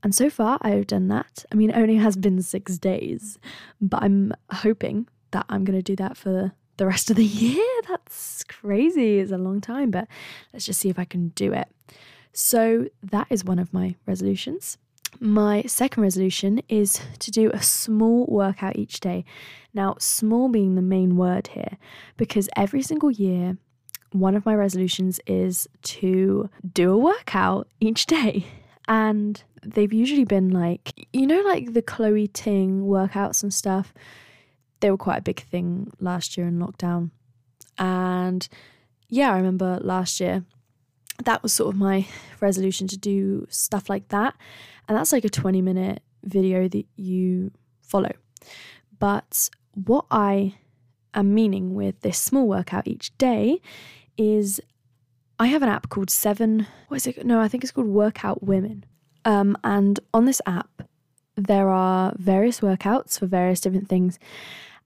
And 0.02 0.14
so 0.14 0.30
far, 0.30 0.58
I've 0.62 0.86
done 0.86 1.08
that. 1.08 1.44
I 1.52 1.54
mean, 1.54 1.70
it 1.70 1.76
only 1.76 1.96
has 1.96 2.16
been 2.16 2.40
six 2.42 2.78
days, 2.78 3.38
but 3.80 4.02
I'm 4.02 4.32
hoping 4.50 5.08
that 5.32 5.44
I'm 5.48 5.64
going 5.64 5.78
to 5.78 5.82
do 5.82 5.96
that 5.96 6.16
for 6.16 6.52
the 6.80 6.86
rest 6.86 7.10
of 7.10 7.16
the 7.16 7.24
year. 7.24 7.62
That's 7.88 8.42
crazy. 8.44 9.18
It's 9.18 9.30
a 9.30 9.38
long 9.38 9.60
time, 9.60 9.90
but 9.90 10.08
let's 10.52 10.64
just 10.64 10.80
see 10.80 10.88
if 10.88 10.98
I 10.98 11.04
can 11.04 11.28
do 11.28 11.52
it. 11.52 11.68
So, 12.32 12.88
that 13.02 13.26
is 13.28 13.44
one 13.44 13.58
of 13.58 13.74
my 13.74 13.96
resolutions. 14.06 14.78
My 15.18 15.62
second 15.62 16.02
resolution 16.02 16.62
is 16.70 16.98
to 17.18 17.30
do 17.30 17.50
a 17.50 17.60
small 17.60 18.24
workout 18.26 18.76
each 18.76 19.00
day. 19.00 19.26
Now, 19.74 19.96
small 19.98 20.48
being 20.48 20.74
the 20.74 20.82
main 20.82 21.18
word 21.18 21.48
here, 21.48 21.76
because 22.16 22.48
every 22.56 22.80
single 22.80 23.10
year, 23.10 23.58
one 24.12 24.34
of 24.34 24.46
my 24.46 24.54
resolutions 24.54 25.20
is 25.26 25.68
to 25.82 26.48
do 26.72 26.92
a 26.92 26.96
workout 26.96 27.68
each 27.80 28.06
day. 28.06 28.46
And 28.88 29.42
they've 29.62 29.92
usually 29.92 30.24
been 30.24 30.48
like, 30.50 30.94
you 31.12 31.26
know, 31.26 31.42
like 31.42 31.74
the 31.74 31.82
Chloe 31.82 32.28
Ting 32.28 32.84
workouts 32.84 33.42
and 33.42 33.52
stuff. 33.52 33.92
They 34.80 34.90
were 34.90 34.96
quite 34.96 35.18
a 35.18 35.22
big 35.22 35.40
thing 35.40 35.92
last 36.00 36.36
year 36.36 36.46
in 36.46 36.58
lockdown. 36.58 37.10
And 37.78 38.48
yeah, 39.08 39.32
I 39.32 39.36
remember 39.36 39.78
last 39.80 40.20
year 40.20 40.44
that 41.24 41.42
was 41.42 41.52
sort 41.52 41.74
of 41.74 41.78
my 41.78 42.06
resolution 42.40 42.88
to 42.88 42.98
do 42.98 43.46
stuff 43.50 43.88
like 43.88 44.08
that. 44.08 44.34
And 44.88 44.96
that's 44.96 45.12
like 45.12 45.24
a 45.24 45.28
20 45.28 45.60
minute 45.62 46.02
video 46.24 46.68
that 46.68 46.86
you 46.96 47.52
follow. 47.80 48.12
But 48.98 49.50
what 49.74 50.06
I 50.10 50.54
am 51.14 51.34
meaning 51.34 51.74
with 51.74 52.00
this 52.00 52.18
small 52.18 52.46
workout 52.46 52.86
each 52.86 53.16
day 53.18 53.60
is 54.16 54.60
I 55.38 55.46
have 55.46 55.62
an 55.62 55.68
app 55.68 55.88
called 55.88 56.10
Seven, 56.10 56.66
what 56.88 56.98
is 56.98 57.06
it? 57.06 57.24
No, 57.24 57.40
I 57.40 57.48
think 57.48 57.64
it's 57.64 57.72
called 57.72 57.86
Workout 57.86 58.42
Women. 58.42 58.84
Um, 59.24 59.56
and 59.64 59.98
on 60.12 60.26
this 60.26 60.40
app, 60.46 60.82
there 61.36 61.68
are 61.68 62.14
various 62.18 62.60
workouts 62.60 63.18
for 63.18 63.26
various 63.26 63.60
different 63.60 63.88
things. 63.88 64.18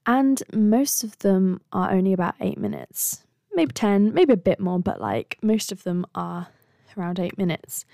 And 0.07 0.41
most 0.53 1.03
of 1.03 1.17
them 1.19 1.61
are 1.71 1.91
only 1.91 2.13
about 2.13 2.35
eight 2.39 2.57
minutes 2.57 3.25
maybe 3.55 3.73
10, 3.73 4.13
maybe 4.13 4.33
a 4.33 4.37
bit 4.37 4.59
more, 4.59 4.79
but 4.79 5.01
like 5.01 5.37
most 5.41 5.71
of 5.71 5.83
them 5.83 6.05
are 6.13 6.47
around 6.97 7.19
eight 7.19 7.37
minutes. 7.37 7.85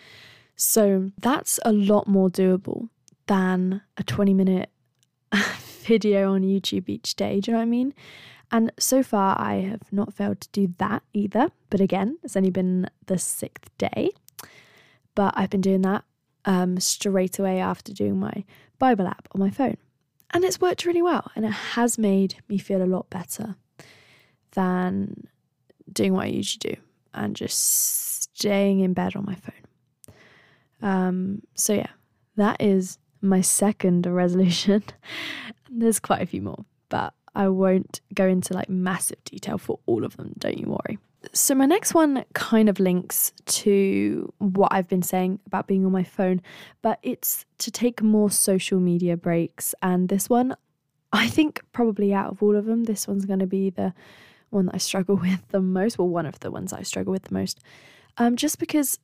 So 0.56 1.12
that's 1.20 1.60
a 1.64 1.72
lot 1.72 2.08
more 2.08 2.30
doable 2.30 2.90
than 3.28 3.82
a 3.98 4.04
20 4.04 4.34
minute 4.34 4.70
video 5.84 6.34
on 6.34 6.42
YouTube 6.42 6.90
each 6.90 7.16
day. 7.16 7.40
Do 7.40 7.52
you 7.52 7.54
know 7.54 7.60
what 7.60 7.68
I 7.68 7.70
mean? 7.70 7.94
And 8.52 8.72
so 8.78 9.02
far, 9.02 9.40
I 9.40 9.62
have 9.62 9.94
not 9.94 10.14
failed 10.14 10.42
to 10.42 10.50
do 10.52 10.74
that 10.78 11.04
either. 11.14 11.52
But 11.70 11.80
again, 11.80 12.18
it's 12.22 12.36
only 12.36 12.50
been 12.50 12.90
the 13.06 13.18
sixth 13.18 13.70
day. 13.78 14.10
But 15.16 15.34
I've 15.38 15.50
been 15.50 15.62
doing 15.62 15.84
that 15.84 16.04
um, 16.44 16.80
straight 16.80 17.40
away 17.40 17.60
after 17.60 17.94
doing 17.94 18.20
my 18.20 18.44
Bible 18.78 19.08
app 19.08 19.30
on 19.34 19.40
my 19.40 19.50
phone. 19.50 19.78
And 20.34 20.44
it's 20.44 20.62
worked 20.62 20.86
really 20.86 21.02
well. 21.02 21.30
And 21.36 21.46
it 21.46 21.52
has 21.52 21.98
made 21.98 22.36
me 22.48 22.58
feel 22.58 22.82
a 22.82 22.86
lot 22.86 23.10
better 23.10 23.56
than 24.52 25.28
doing 25.92 26.14
what 26.14 26.24
I 26.24 26.28
usually 26.28 26.76
do 26.76 26.82
and 27.14 27.36
just 27.36 28.24
staying 28.24 28.80
in 28.80 28.94
bed 28.94 29.16
on 29.16 29.26
my 29.26 29.36
phone. 29.36 29.54
Um, 30.82 31.42
so, 31.56 31.74
yeah, 31.74 31.90
that 32.38 32.62
is 32.62 32.98
my 33.22 33.42
second 33.42 34.06
resolution. 34.08 34.84
There's 35.70 36.00
quite 36.00 36.22
a 36.22 36.26
few 36.26 36.42
more, 36.42 36.66
but 36.90 37.14
I 37.36 37.48
won't 37.50 38.02
go 38.14 38.28
into 38.28 38.54
like 38.54 38.70
massive 38.70 39.24
detail 39.24 39.58
for 39.58 39.80
all 39.86 40.04
of 40.04 40.18
them, 40.18 40.34
don't 40.38 40.58
you 40.58 40.68
worry. 40.68 40.98
So, 41.34 41.54
my 41.54 41.66
next 41.66 41.94
one 41.94 42.26
kind 42.34 42.68
of 42.68 42.80
links 42.80 43.32
to 43.46 44.34
what 44.40 44.74
I've 44.74 44.88
been 44.88 45.04
saying 45.04 45.40
about 45.46 45.68
being 45.68 45.86
on 45.86 45.92
my 45.92 46.04
phone, 46.04 46.42
but 46.82 47.00
it's 47.04 47.46
to 47.60 47.70
take 47.70 48.02
more 48.02 48.32
social 48.32 48.80
media 48.80 49.16
breaks. 49.16 49.76
And 49.84 50.10
this 50.10 50.30
one, 50.30 50.56
I 51.14 51.28
think, 51.28 51.62
probably 51.74 52.14
out 52.14 52.32
of 52.32 52.42
all 52.42 52.56
of 52.56 52.66
them, 52.66 52.86
this 52.86 53.08
one's 53.08 53.26
going 53.26 53.40
to 53.40 53.48
be 53.48 53.70
the 53.70 53.94
one 54.50 54.66
that 54.66 54.76
I 54.76 54.80
struggle 54.80 55.16
with 55.22 55.48
the 55.50 55.62
most. 55.62 56.00
Well, 56.00 56.10
one 56.10 56.26
of 56.26 56.40
the 56.40 56.50
ones 56.50 56.74
I 56.74 56.82
struggle 56.82 57.12
with 57.12 57.24
the 57.24 57.34
most. 57.34 57.60
Um, 58.18 58.36
just 58.36 58.60
because 58.60 59.00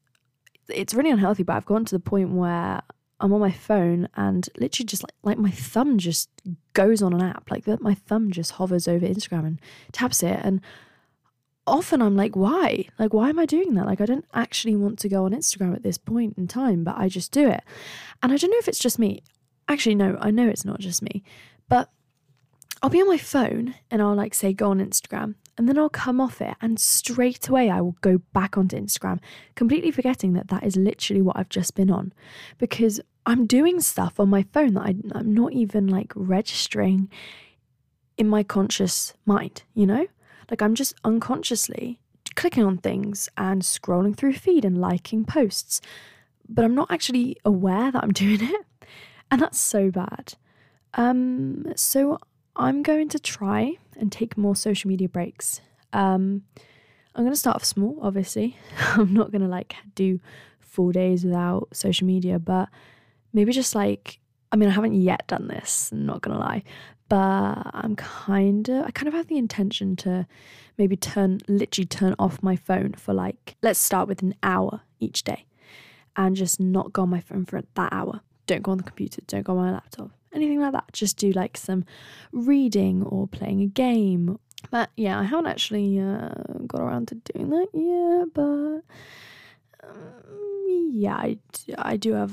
it's 0.70 0.94
really 0.94 1.12
unhealthy, 1.12 1.44
but 1.44 1.56
I've 1.56 1.66
gotten 1.66 1.86
to 1.86 1.96
the 1.96 2.00
point 2.00 2.32
where 2.32 2.82
I'm 3.20 3.34
on 3.34 3.40
my 3.40 3.52
phone 3.52 4.10
and 4.16 4.48
literally 4.60 4.86
just 4.86 5.04
like 5.04 5.14
like 5.24 5.38
my 5.38 5.50
thumb 5.50 5.98
just 5.98 6.30
goes 6.74 7.02
on 7.02 7.14
an 7.14 7.22
app. 7.22 7.50
Like 7.50 7.68
my 7.82 7.94
thumb 7.94 8.32
just 8.32 8.54
hovers 8.54 8.88
over 8.88 9.06
Instagram 9.06 9.46
and 9.46 9.62
taps 9.92 10.24
it. 10.24 10.40
And 10.44 10.62
often 11.68 12.02
I'm 12.02 12.16
like, 12.16 12.36
why? 12.36 12.86
Like, 12.98 13.14
why 13.14 13.30
am 13.30 13.40
I 13.40 13.46
doing 13.46 13.74
that? 13.76 13.86
Like 13.86 14.02
I 14.02 14.06
don't 14.06 14.26
actually 14.34 14.76
want 14.76 15.00
to 15.00 15.10
go 15.10 15.26
on 15.26 15.32
Instagram 15.32 15.76
at 15.76 15.84
this 15.84 15.98
point 15.98 16.38
in 16.38 16.48
time, 16.48 16.84
but 16.84 16.98
I 16.98 17.10
just 17.10 17.32
do 17.32 17.48
it. 17.48 17.64
And 18.24 18.32
I 18.32 18.38
don't 18.38 18.52
know 18.52 18.58
if 18.58 18.68
it's 18.68 18.80
just 18.80 19.00
me. 19.00 19.22
Actually, 19.68 19.96
no, 19.96 20.18
I 20.22 20.32
know 20.32 20.48
it's 20.48 20.66
not 20.66 20.80
just 20.80 21.02
me. 21.02 21.24
But 21.68 21.90
I'll 22.82 22.90
be 22.90 23.02
on 23.02 23.08
my 23.08 23.18
phone 23.18 23.76
and 23.92 24.02
I'll 24.02 24.16
like 24.16 24.34
say 24.34 24.54
go 24.54 24.72
on 24.72 24.80
Instagram 24.80 25.36
and 25.58 25.68
then 25.68 25.78
I'll 25.78 25.90
come 25.90 26.22
off 26.22 26.42
it 26.42 26.56
and 26.62 26.80
straight 26.80 27.50
away 27.50 27.70
I 27.70 27.82
will 27.82 27.96
go 28.02 28.20
back 28.34 28.58
onto 28.58 28.78
Instagram, 28.78 29.20
completely 29.56 29.92
forgetting 29.92 30.34
that 30.34 30.50
that 30.50 30.64
is 30.64 30.76
literally 30.76 31.22
what 31.22 31.38
I've 31.38 31.50
just 31.50 31.76
been 31.76 31.90
on 31.90 32.14
because 32.60 33.02
I'm 33.26 33.48
doing 33.48 33.82
stuff 33.82 34.20
on 34.20 34.30
my 34.30 34.44
phone 34.54 34.76
that 34.76 34.84
I, 34.84 34.96
I'm 35.14 35.34
not 35.34 35.54
even 35.54 35.88
like 35.88 36.14
registering 36.16 37.10
in 38.18 38.28
my 38.28 38.44
conscious 38.44 39.14
mind, 39.26 39.64
you 39.74 39.86
know? 39.86 40.08
Like 40.50 40.62
I'm 40.62 40.76
just 40.76 40.94
unconsciously 41.04 42.00
clicking 42.36 42.64
on 42.64 42.78
things 42.78 43.28
and 43.38 43.62
scrolling 43.62 44.16
through 44.16 44.34
feed 44.34 44.64
and 44.64 44.80
liking 44.80 45.26
posts, 45.26 45.82
but 46.48 46.64
I'm 46.64 46.76
not 46.76 46.92
actually 46.92 47.36
aware 47.44 47.92
that 47.92 48.04
I'm 48.04 48.12
doing 48.14 48.42
it. 48.42 48.66
And 49.30 49.42
that's 49.42 49.60
so 49.60 49.92
bad. 49.92 50.36
Um, 50.94 51.74
so 51.76 52.18
I'm 52.56 52.82
going 52.82 53.10
to 53.10 53.20
try 53.20 53.78
and 53.98 54.12
take 54.12 54.38
more 54.38 54.56
social 54.56 54.88
media 54.88 55.10
breaks. 55.10 55.62
Um, 55.94 56.44
I'm 57.16 57.24
going 57.24 57.34
to 57.34 57.40
start 57.40 57.56
off 57.56 57.66
small, 57.66 57.98
obviously. 58.02 58.58
I'm 58.80 59.14
not 59.14 59.32
going 59.32 59.42
to 59.42 59.48
like 59.48 59.76
do 59.96 60.20
four 60.60 60.94
days 60.94 61.26
without 61.26 61.70
social 61.74 62.06
media, 62.08 62.40
but 62.40 62.70
maybe 63.34 63.52
just 63.52 63.76
like, 63.76 64.20
I 64.52 64.56
mean, 64.56 64.70
I 64.70 64.74
haven't 64.74 64.94
yet 64.94 65.28
done 65.28 65.48
this, 65.48 65.92
I'm 65.92 66.06
not 66.06 66.22
going 66.22 66.38
to 66.38 66.42
lie, 66.44 66.64
but 67.10 67.72
I'm 67.74 67.96
kind 67.96 68.68
of, 68.70 68.86
I 68.86 68.92
kind 68.92 69.08
of 69.08 69.14
have 69.14 69.28
the 69.28 69.38
intention 69.38 69.96
to 69.98 70.28
maybe 70.78 70.96
turn, 70.96 71.40
literally 71.48 71.88
turn 71.88 72.16
off 72.20 72.44
my 72.44 72.56
phone 72.56 72.94
for 72.94 73.14
like, 73.14 73.56
let's 73.62 73.80
start 73.80 74.08
with 74.08 74.22
an 74.22 74.36
hour 74.44 74.82
each 75.00 75.24
day 75.24 75.46
and 76.16 76.36
just 76.36 76.60
not 76.60 76.94
go 76.94 77.04
on 77.04 77.10
my 77.10 77.22
phone 77.22 77.46
for 77.46 77.62
that 77.62 77.94
hour. 77.94 78.22
Don't 78.46 78.64
go 78.64 78.72
on 78.72 78.78
the 78.78 78.84
computer, 78.84 79.22
don't 79.28 79.44
go 79.44 79.58
on 79.58 79.66
my 79.66 79.72
laptop 79.72 80.12
anything 80.38 80.62
like 80.62 80.72
that. 80.72 80.86
Just 80.94 81.18
do 81.18 81.32
like 81.32 81.58
some 81.58 81.84
reading 82.32 83.04
or 83.04 83.28
playing 83.28 83.62
a 83.62 83.68
game. 83.68 84.40
But 84.72 84.90
yeah, 84.96 85.20
I 85.20 85.24
haven't 85.24 85.48
actually 85.48 86.00
uh, 86.00 86.30
got 86.66 86.82
around 86.82 87.10
to 87.10 87.16
doing 87.16 87.50
that 87.50 87.68
yet. 87.74 88.34
But 88.34 88.84
um, 89.88 90.90
yeah, 90.92 91.16
I, 91.16 91.38
I 91.78 91.98
do 91.98 92.14
have 92.14 92.32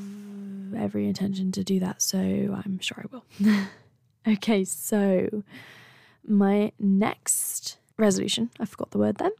every 0.76 1.06
intention 1.06 1.52
to 1.52 1.64
do 1.64 1.80
that. 1.80 2.02
So 2.02 2.18
I'm 2.18 2.78
sure 2.80 3.04
I 3.04 3.06
will. 3.14 3.24
okay, 4.26 4.64
so 4.64 5.42
my 6.26 6.72
next 6.78 7.78
resolution, 7.96 8.50
I 8.58 8.64
forgot 8.64 8.90
the 8.90 8.98
word 8.98 9.16
then, 9.16 9.32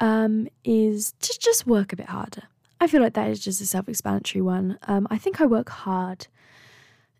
um, 0.00 0.48
is 0.64 1.14
to 1.20 1.38
just 1.40 1.66
work 1.66 1.92
a 1.92 1.96
bit 1.96 2.06
harder. 2.06 2.44
I 2.80 2.86
feel 2.86 3.02
like 3.02 3.14
that 3.14 3.28
is 3.28 3.40
just 3.40 3.60
a 3.60 3.66
self 3.66 3.88
explanatory 3.88 4.42
one. 4.42 4.78
Um, 4.86 5.06
I 5.10 5.18
think 5.18 5.40
I 5.40 5.46
work 5.46 5.68
hard 5.68 6.28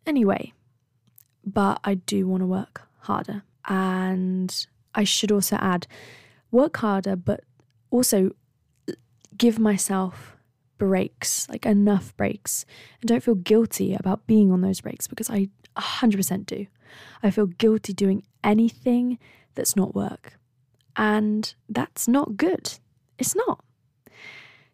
anyway, 0.07 0.53
but 1.45 1.81
I 1.85 1.95
do 1.95 2.27
want 2.27 2.43
to 2.43 2.47
work 2.47 2.83
harder. 3.01 3.43
And 3.69 4.67
I 4.95 5.05
should 5.05 5.33
also 5.33 5.57
add 5.57 5.87
work 6.51 6.77
harder, 6.79 7.17
but 7.17 7.45
also 7.91 8.31
give 9.37 9.59
myself 9.59 10.37
breaks, 10.79 11.49
like 11.49 11.67
enough 11.67 12.17
breaks, 12.17 12.65
and 13.01 13.09
don't 13.09 13.23
feel 13.23 13.35
guilty 13.35 13.95
about 13.95 14.27
being 14.27 14.53
on 14.53 14.61
those 14.61 14.81
breaks 14.81 15.07
because 15.07 15.29
I 15.29 15.49
100% 15.77 16.47
do. 16.47 16.67
I 17.23 17.31
feel 17.31 17.47
guilty 17.47 17.93
doing 17.93 18.23
anything 18.45 19.19
that's 19.55 19.77
not 19.77 19.95
work. 19.95 20.39
And 20.97 21.55
that's 21.69 22.09
not 22.09 22.37
good. 22.37 22.79
It's 23.19 23.35
not. 23.35 23.65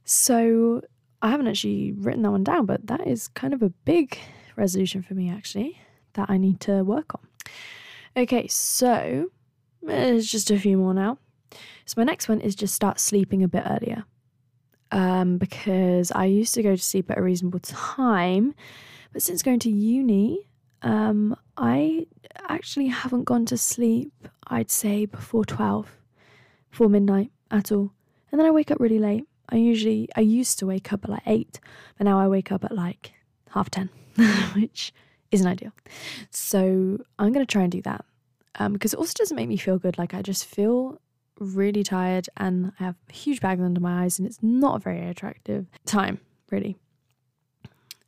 So 0.05 0.83
I 1.23 1.31
haven't 1.31 1.49
actually 1.49 1.93
written 1.93 2.23
that 2.23 2.31
one 2.31 2.45
down, 2.45 2.67
but 2.67 2.87
that 2.87 3.07
is 3.07 3.29
kind 3.29 3.55
of 3.55 3.63
a 3.63 3.71
big 3.71 4.19
resolution 4.57 5.03
for 5.03 5.15
me 5.15 5.31
actually 5.31 5.79
that 6.15 6.31
I 6.31 6.39
need 6.39 6.61
to 6.61 6.83
work 6.83 7.15
on. 7.15 7.21
Okay, 8.17 8.47
so 8.47 9.31
there's 9.83 10.31
just 10.31 10.51
a 10.51 10.59
few 10.59 10.77
more 10.77 10.95
now. 10.95 11.19
So 11.87 11.95
my 11.97 12.05
next 12.05 12.29
one 12.29 12.41
is 12.41 12.55
just 12.55 12.75
start 12.75 13.01
sleeping 13.01 13.43
a 13.43 13.49
bit 13.49 13.65
earlier. 13.67 14.05
Um, 14.93 15.39
because 15.39 16.13
I 16.13 16.27
used 16.27 16.55
to 16.55 16.63
go 16.63 16.77
to 16.77 16.83
sleep 16.83 17.11
at 17.11 17.19
a 17.19 17.23
reasonable 17.23 17.59
time, 17.61 18.55
but 19.13 19.23
since 19.23 19.43
going 19.43 19.59
to 19.61 19.71
uni, 19.71 20.49
um, 20.85 21.35
I 21.57 22.07
actually 22.49 22.89
haven't 22.89 23.25
gone 23.25 23.47
to 23.47 23.57
sleep, 23.57 24.13
I'd 24.47 24.71
say, 24.71 25.07
before 25.07 25.45
12, 25.45 25.89
before 26.71 26.89
midnight 26.89 27.33
at 27.51 27.73
all. 27.73 27.93
And 28.31 28.39
then 28.39 28.47
I 28.47 28.51
wake 28.51 28.71
up 28.71 28.79
really 28.79 28.99
late. 28.99 29.27
I 29.49 29.57
usually, 29.57 30.09
I 30.15 30.21
used 30.21 30.59
to 30.59 30.67
wake 30.67 30.93
up 30.93 31.05
at 31.05 31.11
like 31.11 31.23
8, 31.27 31.59
but 31.99 32.05
now 32.05 32.21
I 32.21 32.29
wake 32.29 32.53
up 32.53 32.65
at 32.65 32.73
like 32.73 33.13
half 33.51 33.71
10, 33.71 33.89
which 34.55 34.93
isn't 35.31 35.47
ideal. 35.47 35.73
So 36.31 36.99
I'm 37.19 37.33
going 37.33 37.45
to 37.45 37.51
try 37.51 37.63
and 37.63 37.73
do 37.73 37.83
that 37.83 38.05
um, 38.59 38.75
because 38.75 38.93
it 38.93 38.99
also 38.99 39.15
doesn't 39.17 39.37
make 39.37 39.49
me 39.49 39.57
feel 39.57 39.79
good. 39.79 39.97
Like 39.97 40.13
I 40.13 40.21
just 40.21 40.45
feel 40.45 41.01
really 41.39 41.83
tired 41.83 42.29
and 42.37 42.73
I 42.79 42.85
have 42.85 42.97
huge 43.11 43.41
bags 43.41 43.63
under 43.63 43.81
my 43.81 44.05
eyes 44.05 44.19
and 44.19 44.29
it's 44.29 44.43
not 44.43 44.77
a 44.77 44.81
very 44.81 45.09
attractive 45.09 45.67
time, 45.87 46.21
really. 46.51 46.77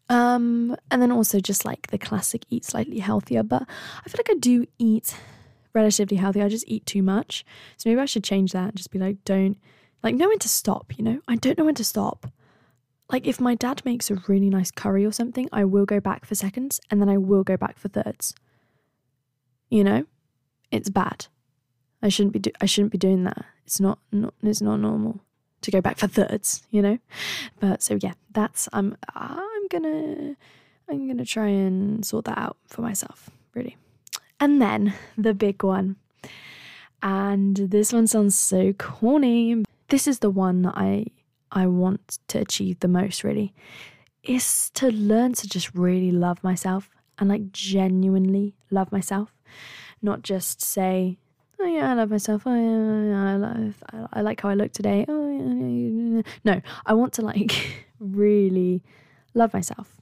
Um, 0.09 0.77
and 0.91 1.03
then 1.03 1.11
also 1.11 1.41
just 1.41 1.65
like 1.65 1.89
the 1.89 1.99
classic 1.99 2.45
eat 2.49 2.65
slightly 2.65 3.01
healthier, 3.01 3.43
but 3.43 3.63
I 3.63 4.09
feel 4.09 4.19
like 4.19 4.31
I 4.31 4.39
do 4.39 4.67
eat 4.79 5.17
relatively 5.73 6.17
healthy. 6.17 6.43
I 6.43 6.49
just 6.49 6.69
eat 6.69 6.87
too 6.87 7.03
much. 7.03 7.45
So 7.77 7.89
maybe 7.89 8.01
I 8.01 8.07
should 8.07 8.25
change 8.25 8.53
that 8.53 8.69
and 8.69 8.77
just 8.77 8.91
be 8.91 8.99
like, 8.99 9.25
don't 9.25 9.59
like 10.03 10.15
know 10.15 10.29
when 10.29 10.39
to 10.41 10.49
stop, 10.49 10.97
you 10.97 11.05
know? 11.05 11.21
I 11.27 11.37
don't 11.37 11.59
know 11.59 11.65
when 11.65 11.75
to 11.77 11.85
stop. 11.85 12.31
Like 13.11 13.27
if 13.27 13.41
my 13.41 13.55
dad 13.55 13.83
makes 13.85 14.11
a 14.11 14.17
really 14.29 14.51
nice 14.51 14.71
curry 14.71 15.05
or 15.05 15.13
something, 15.13 15.49
I 15.53 15.65
will 15.65 15.87
go 15.87 16.01
back 16.01 16.25
for 16.25 16.35
seconds 16.35 16.81
and 16.91 17.01
then 17.01 17.09
I 17.09 17.19
will 17.19 17.45
go 17.45 17.57
back 17.57 17.79
for 17.79 17.89
thirds. 17.89 18.35
You 19.71 19.85
know? 19.85 20.07
It's 20.71 20.91
bad. 20.91 21.27
I 22.03 22.09
shouldn't 22.09 22.33
be 22.33 22.39
do- 22.39 22.53
I 22.61 22.67
shouldn't 22.67 22.93
be 22.93 22.99
doing 22.99 23.25
that. 23.25 23.45
It's 23.65 23.81
not, 23.81 23.99
not 24.13 24.35
it's 24.43 24.61
not 24.61 24.77
normal 24.77 25.21
to 25.63 25.71
go 25.71 25.81
back 25.81 25.99
for 25.99 26.07
thirds, 26.07 26.63
you 26.71 26.83
know? 26.83 26.99
But 27.59 27.83
so 27.83 27.99
yeah, 28.01 28.15
that's 28.33 28.69
I'm 28.73 28.97
I'm 29.67 29.83
gonna 29.83 30.37
I'm 30.89 31.09
gonna 31.09 31.25
try 31.25 31.49
and 31.49 32.05
sort 32.05 32.27
that 32.27 32.39
out 32.39 32.57
for 32.69 32.83
myself, 32.83 33.31
really. 33.55 33.77
And 34.39 34.61
then 34.61 34.95
the 35.17 35.35
big 35.35 35.63
one. 35.63 35.97
And 37.03 37.57
this 37.57 37.93
one 37.93 38.07
sounds 38.07 38.37
so 38.37 38.73
corny. 38.75 39.65
This 39.89 40.07
is 40.07 40.21
the 40.21 40.31
one 40.31 40.63
that 40.63 40.75
I 40.77 41.07
I 41.51 41.67
want 41.67 42.19
to 42.29 42.39
achieve 42.39 42.81
the 42.81 42.89
most 42.89 43.25
really. 43.25 43.55
Is 44.23 44.71
to 44.75 44.91
learn 44.91 45.35
to 45.35 45.49
just 45.49 45.75
really 45.75 46.11
love 46.11 46.43
myself 46.43 46.91
and 47.19 47.29
like 47.29 47.51
genuinely 47.53 48.55
love 48.71 48.93
myself. 48.93 49.33
Not 50.03 50.23
just 50.23 50.61
say, 50.61 51.19
oh 51.59 51.67
yeah, 51.67 51.91
I 51.91 51.95
love 51.95 52.11
myself. 52.11 52.43
Oh 52.45 52.55
yeah, 52.55 53.33
I, 53.33 53.37
love, 53.37 53.85
I 54.13 54.21
like 54.21 54.41
how 54.41 54.49
I 54.49 54.55
look 54.55 54.73
today. 54.73 55.05
Oh 55.09 55.31
yeah, 55.31 56.23
no, 56.45 56.61
I 56.85 56.93
want 56.95 57.15
to 57.15 57.23
like 57.23 57.87
really 57.99 58.83
love 59.37 59.53
myself 59.53 60.01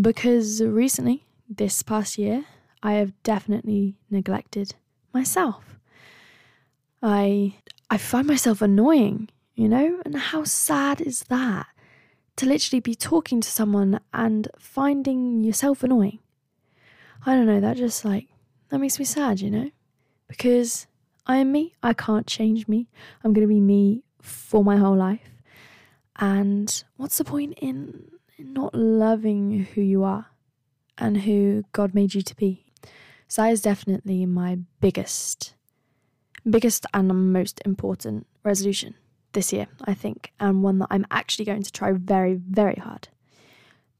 because 0.00 0.62
recently, 0.62 1.24
this 1.48 1.82
past 1.82 2.18
year, 2.18 2.44
I 2.82 2.92
have 2.94 3.12
definitely 3.22 3.96
neglected 4.10 4.74
myself. 5.12 5.78
I 7.02 7.54
I 7.90 7.96
find 7.98 8.26
myself 8.26 8.60
annoying, 8.62 9.28
you 9.54 9.68
know, 9.68 10.00
and 10.04 10.16
how 10.16 10.44
sad 10.44 11.00
is 11.00 11.24
that? 11.28 11.66
To 12.36 12.46
literally 12.46 12.80
be 12.80 12.94
talking 12.94 13.40
to 13.40 13.48
someone 13.50 14.00
and 14.12 14.48
finding 14.58 15.42
yourself 15.42 15.82
annoying. 15.82 16.20
I 17.26 17.34
don't 17.34 17.46
know, 17.46 17.60
that 17.60 17.76
just 17.76 18.04
like 18.04 18.28
that 18.68 18.78
makes 18.78 18.98
me 18.98 19.04
sad, 19.04 19.40
you 19.40 19.50
know? 19.50 19.70
because 20.28 20.86
I 21.26 21.38
am 21.38 21.50
me. 21.50 21.74
I 21.82 21.94
can't 21.94 22.26
change 22.26 22.68
me. 22.68 22.86
I'm 23.24 23.32
going 23.32 23.46
to 23.46 23.52
be 23.52 23.60
me 23.60 24.04
for 24.20 24.62
my 24.62 24.76
whole 24.76 24.96
life. 24.96 25.30
And 26.18 26.84
what's 26.96 27.18
the 27.18 27.24
point 27.24 27.58
in, 27.60 28.10
not 28.38 28.74
loving 28.74 29.66
who 29.74 29.80
you 29.80 30.04
are 30.04 30.26
and 30.96 31.18
who 31.18 31.64
God 31.72 31.94
made 31.94 32.14
you 32.14 32.22
to 32.22 32.36
be? 32.36 32.66
So 33.28 33.42
that 33.42 33.52
is 33.52 33.60
definitely 33.60 34.26
my 34.26 34.58
biggest, 34.80 35.54
biggest 36.48 36.86
and 36.94 37.32
most 37.32 37.60
important 37.64 38.26
resolution 38.42 38.94
this 39.32 39.52
year, 39.52 39.66
I 39.84 39.94
think, 39.94 40.32
and 40.40 40.62
one 40.62 40.78
that 40.78 40.88
I'm 40.90 41.06
actually 41.10 41.44
going 41.44 41.62
to 41.62 41.72
try 41.72 41.92
very, 41.92 42.34
very 42.34 42.76
hard 42.76 43.08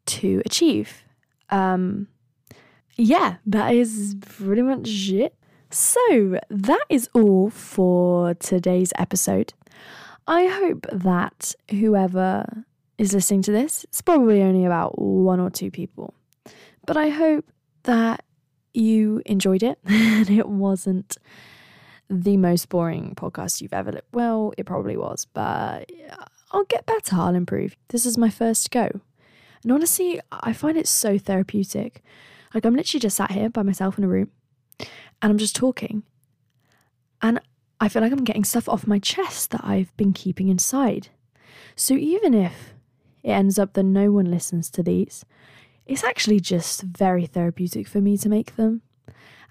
to 0.06 0.42
achieve. 0.46 1.04
Um, 1.50 2.08
yeah, 2.96 3.36
that 3.46 3.74
is 3.74 4.16
pretty 4.20 4.62
much 4.62 5.10
it. 5.10 5.34
So, 5.70 6.38
that 6.48 6.84
is 6.88 7.10
all 7.12 7.50
for 7.50 8.32
today's 8.34 8.92
episode. 8.98 9.52
I 10.28 10.46
hope 10.46 10.86
that 10.92 11.54
whoever 11.70 12.44
is 12.98 13.14
listening 13.14 13.40
to 13.42 13.50
this, 13.50 13.84
it's 13.84 14.02
probably 14.02 14.42
only 14.42 14.66
about 14.66 14.98
one 15.00 15.40
or 15.40 15.48
two 15.48 15.70
people, 15.70 16.12
but 16.86 16.98
I 16.98 17.08
hope 17.08 17.46
that 17.84 18.24
you 18.74 19.22
enjoyed 19.24 19.62
it 19.62 19.78
and 19.86 20.28
it 20.28 20.46
wasn't 20.46 21.16
the 22.10 22.36
most 22.36 22.68
boring 22.68 23.14
podcast 23.16 23.62
you've 23.62 23.72
ever. 23.72 23.90
Li- 23.90 24.00
well, 24.12 24.52
it 24.58 24.66
probably 24.66 24.98
was, 24.98 25.26
but 25.32 25.90
I'll 26.50 26.64
get 26.64 26.84
better. 26.84 27.16
I'll 27.16 27.34
improve. 27.34 27.74
This 27.88 28.04
is 28.04 28.18
my 28.18 28.28
first 28.28 28.70
go. 28.70 29.00
And 29.62 29.72
honestly, 29.72 30.20
I 30.30 30.52
find 30.52 30.76
it 30.76 30.86
so 30.86 31.16
therapeutic. 31.16 32.02
Like, 32.52 32.66
I'm 32.66 32.76
literally 32.76 33.00
just 33.00 33.16
sat 33.16 33.32
here 33.32 33.48
by 33.48 33.62
myself 33.62 33.96
in 33.96 34.04
a 34.04 34.08
room 34.08 34.30
and 34.78 35.32
I'm 35.32 35.38
just 35.38 35.56
talking. 35.56 36.02
And 37.22 37.40
I 37.80 37.88
feel 37.88 38.02
like 38.02 38.12
I'm 38.12 38.24
getting 38.24 38.44
stuff 38.44 38.68
off 38.68 38.86
my 38.86 38.98
chest 38.98 39.50
that 39.50 39.64
I've 39.64 39.96
been 39.96 40.12
keeping 40.12 40.48
inside. 40.48 41.08
So 41.76 41.94
even 41.94 42.34
if 42.34 42.74
it 43.22 43.30
ends 43.30 43.58
up 43.58 43.74
that 43.74 43.84
no 43.84 44.10
one 44.10 44.30
listens 44.30 44.68
to 44.70 44.82
these, 44.82 45.24
it's 45.86 46.04
actually 46.04 46.40
just 46.40 46.82
very 46.82 47.26
therapeutic 47.26 47.86
for 47.86 48.00
me 48.00 48.16
to 48.18 48.28
make 48.28 48.56
them. 48.56 48.82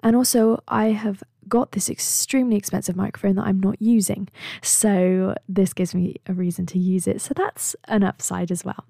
And 0.04 0.16
also, 0.16 0.62
I 0.68 0.88
have 0.88 1.24
got 1.48 1.72
this 1.72 1.90
extremely 1.90 2.58
expensive 2.58 2.96
microphone 2.96 3.36
that 3.36 3.46
I'm 3.46 3.60
not 3.60 3.82
using. 3.82 4.28
So 4.62 5.36
this 5.48 5.74
gives 5.74 5.96
me 5.96 6.18
a 6.28 6.34
reason 6.34 6.66
to 6.68 6.80
use 6.80 7.08
it. 7.08 7.22
So 7.22 7.34
that's 7.34 7.76
an 7.86 8.04
upside 8.04 8.52
as 8.52 8.64
well. 8.66 8.86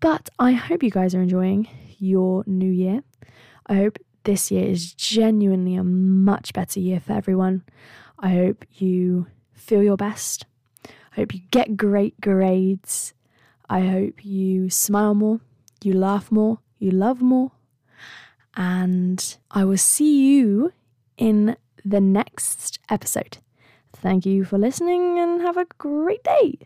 But 0.00 0.28
I 0.38 0.52
hope 0.52 0.82
you 0.82 0.90
guys 0.90 1.14
are 1.14 1.22
enjoying 1.22 1.68
your 1.98 2.44
new 2.46 2.70
year. 2.70 3.02
I 3.66 3.76
hope 3.76 3.98
this 4.24 4.50
year 4.50 4.66
is 4.66 4.92
genuinely 4.92 5.76
a 5.76 5.84
much 5.84 6.52
better 6.52 6.80
year 6.80 7.00
for 7.00 7.12
everyone. 7.12 7.62
I 8.18 8.30
hope 8.30 8.64
you 8.72 9.26
feel 9.52 9.82
your 9.82 9.96
best. 9.96 10.46
I 10.84 11.16
hope 11.16 11.34
you 11.34 11.40
get 11.50 11.76
great 11.76 12.20
grades. 12.20 13.14
I 13.68 13.80
hope 13.80 14.24
you 14.24 14.70
smile 14.70 15.14
more, 15.14 15.40
you 15.82 15.92
laugh 15.92 16.30
more, 16.30 16.60
you 16.78 16.90
love 16.90 17.20
more. 17.20 17.52
And 18.56 19.36
I 19.50 19.64
will 19.64 19.76
see 19.76 20.36
you 20.36 20.72
in 21.18 21.56
the 21.84 22.00
next 22.00 22.78
episode. 22.88 23.38
Thank 23.92 24.24
you 24.24 24.44
for 24.44 24.58
listening 24.58 25.18
and 25.18 25.40
have 25.42 25.56
a 25.56 25.66
great 25.78 26.22
day. 26.24 26.58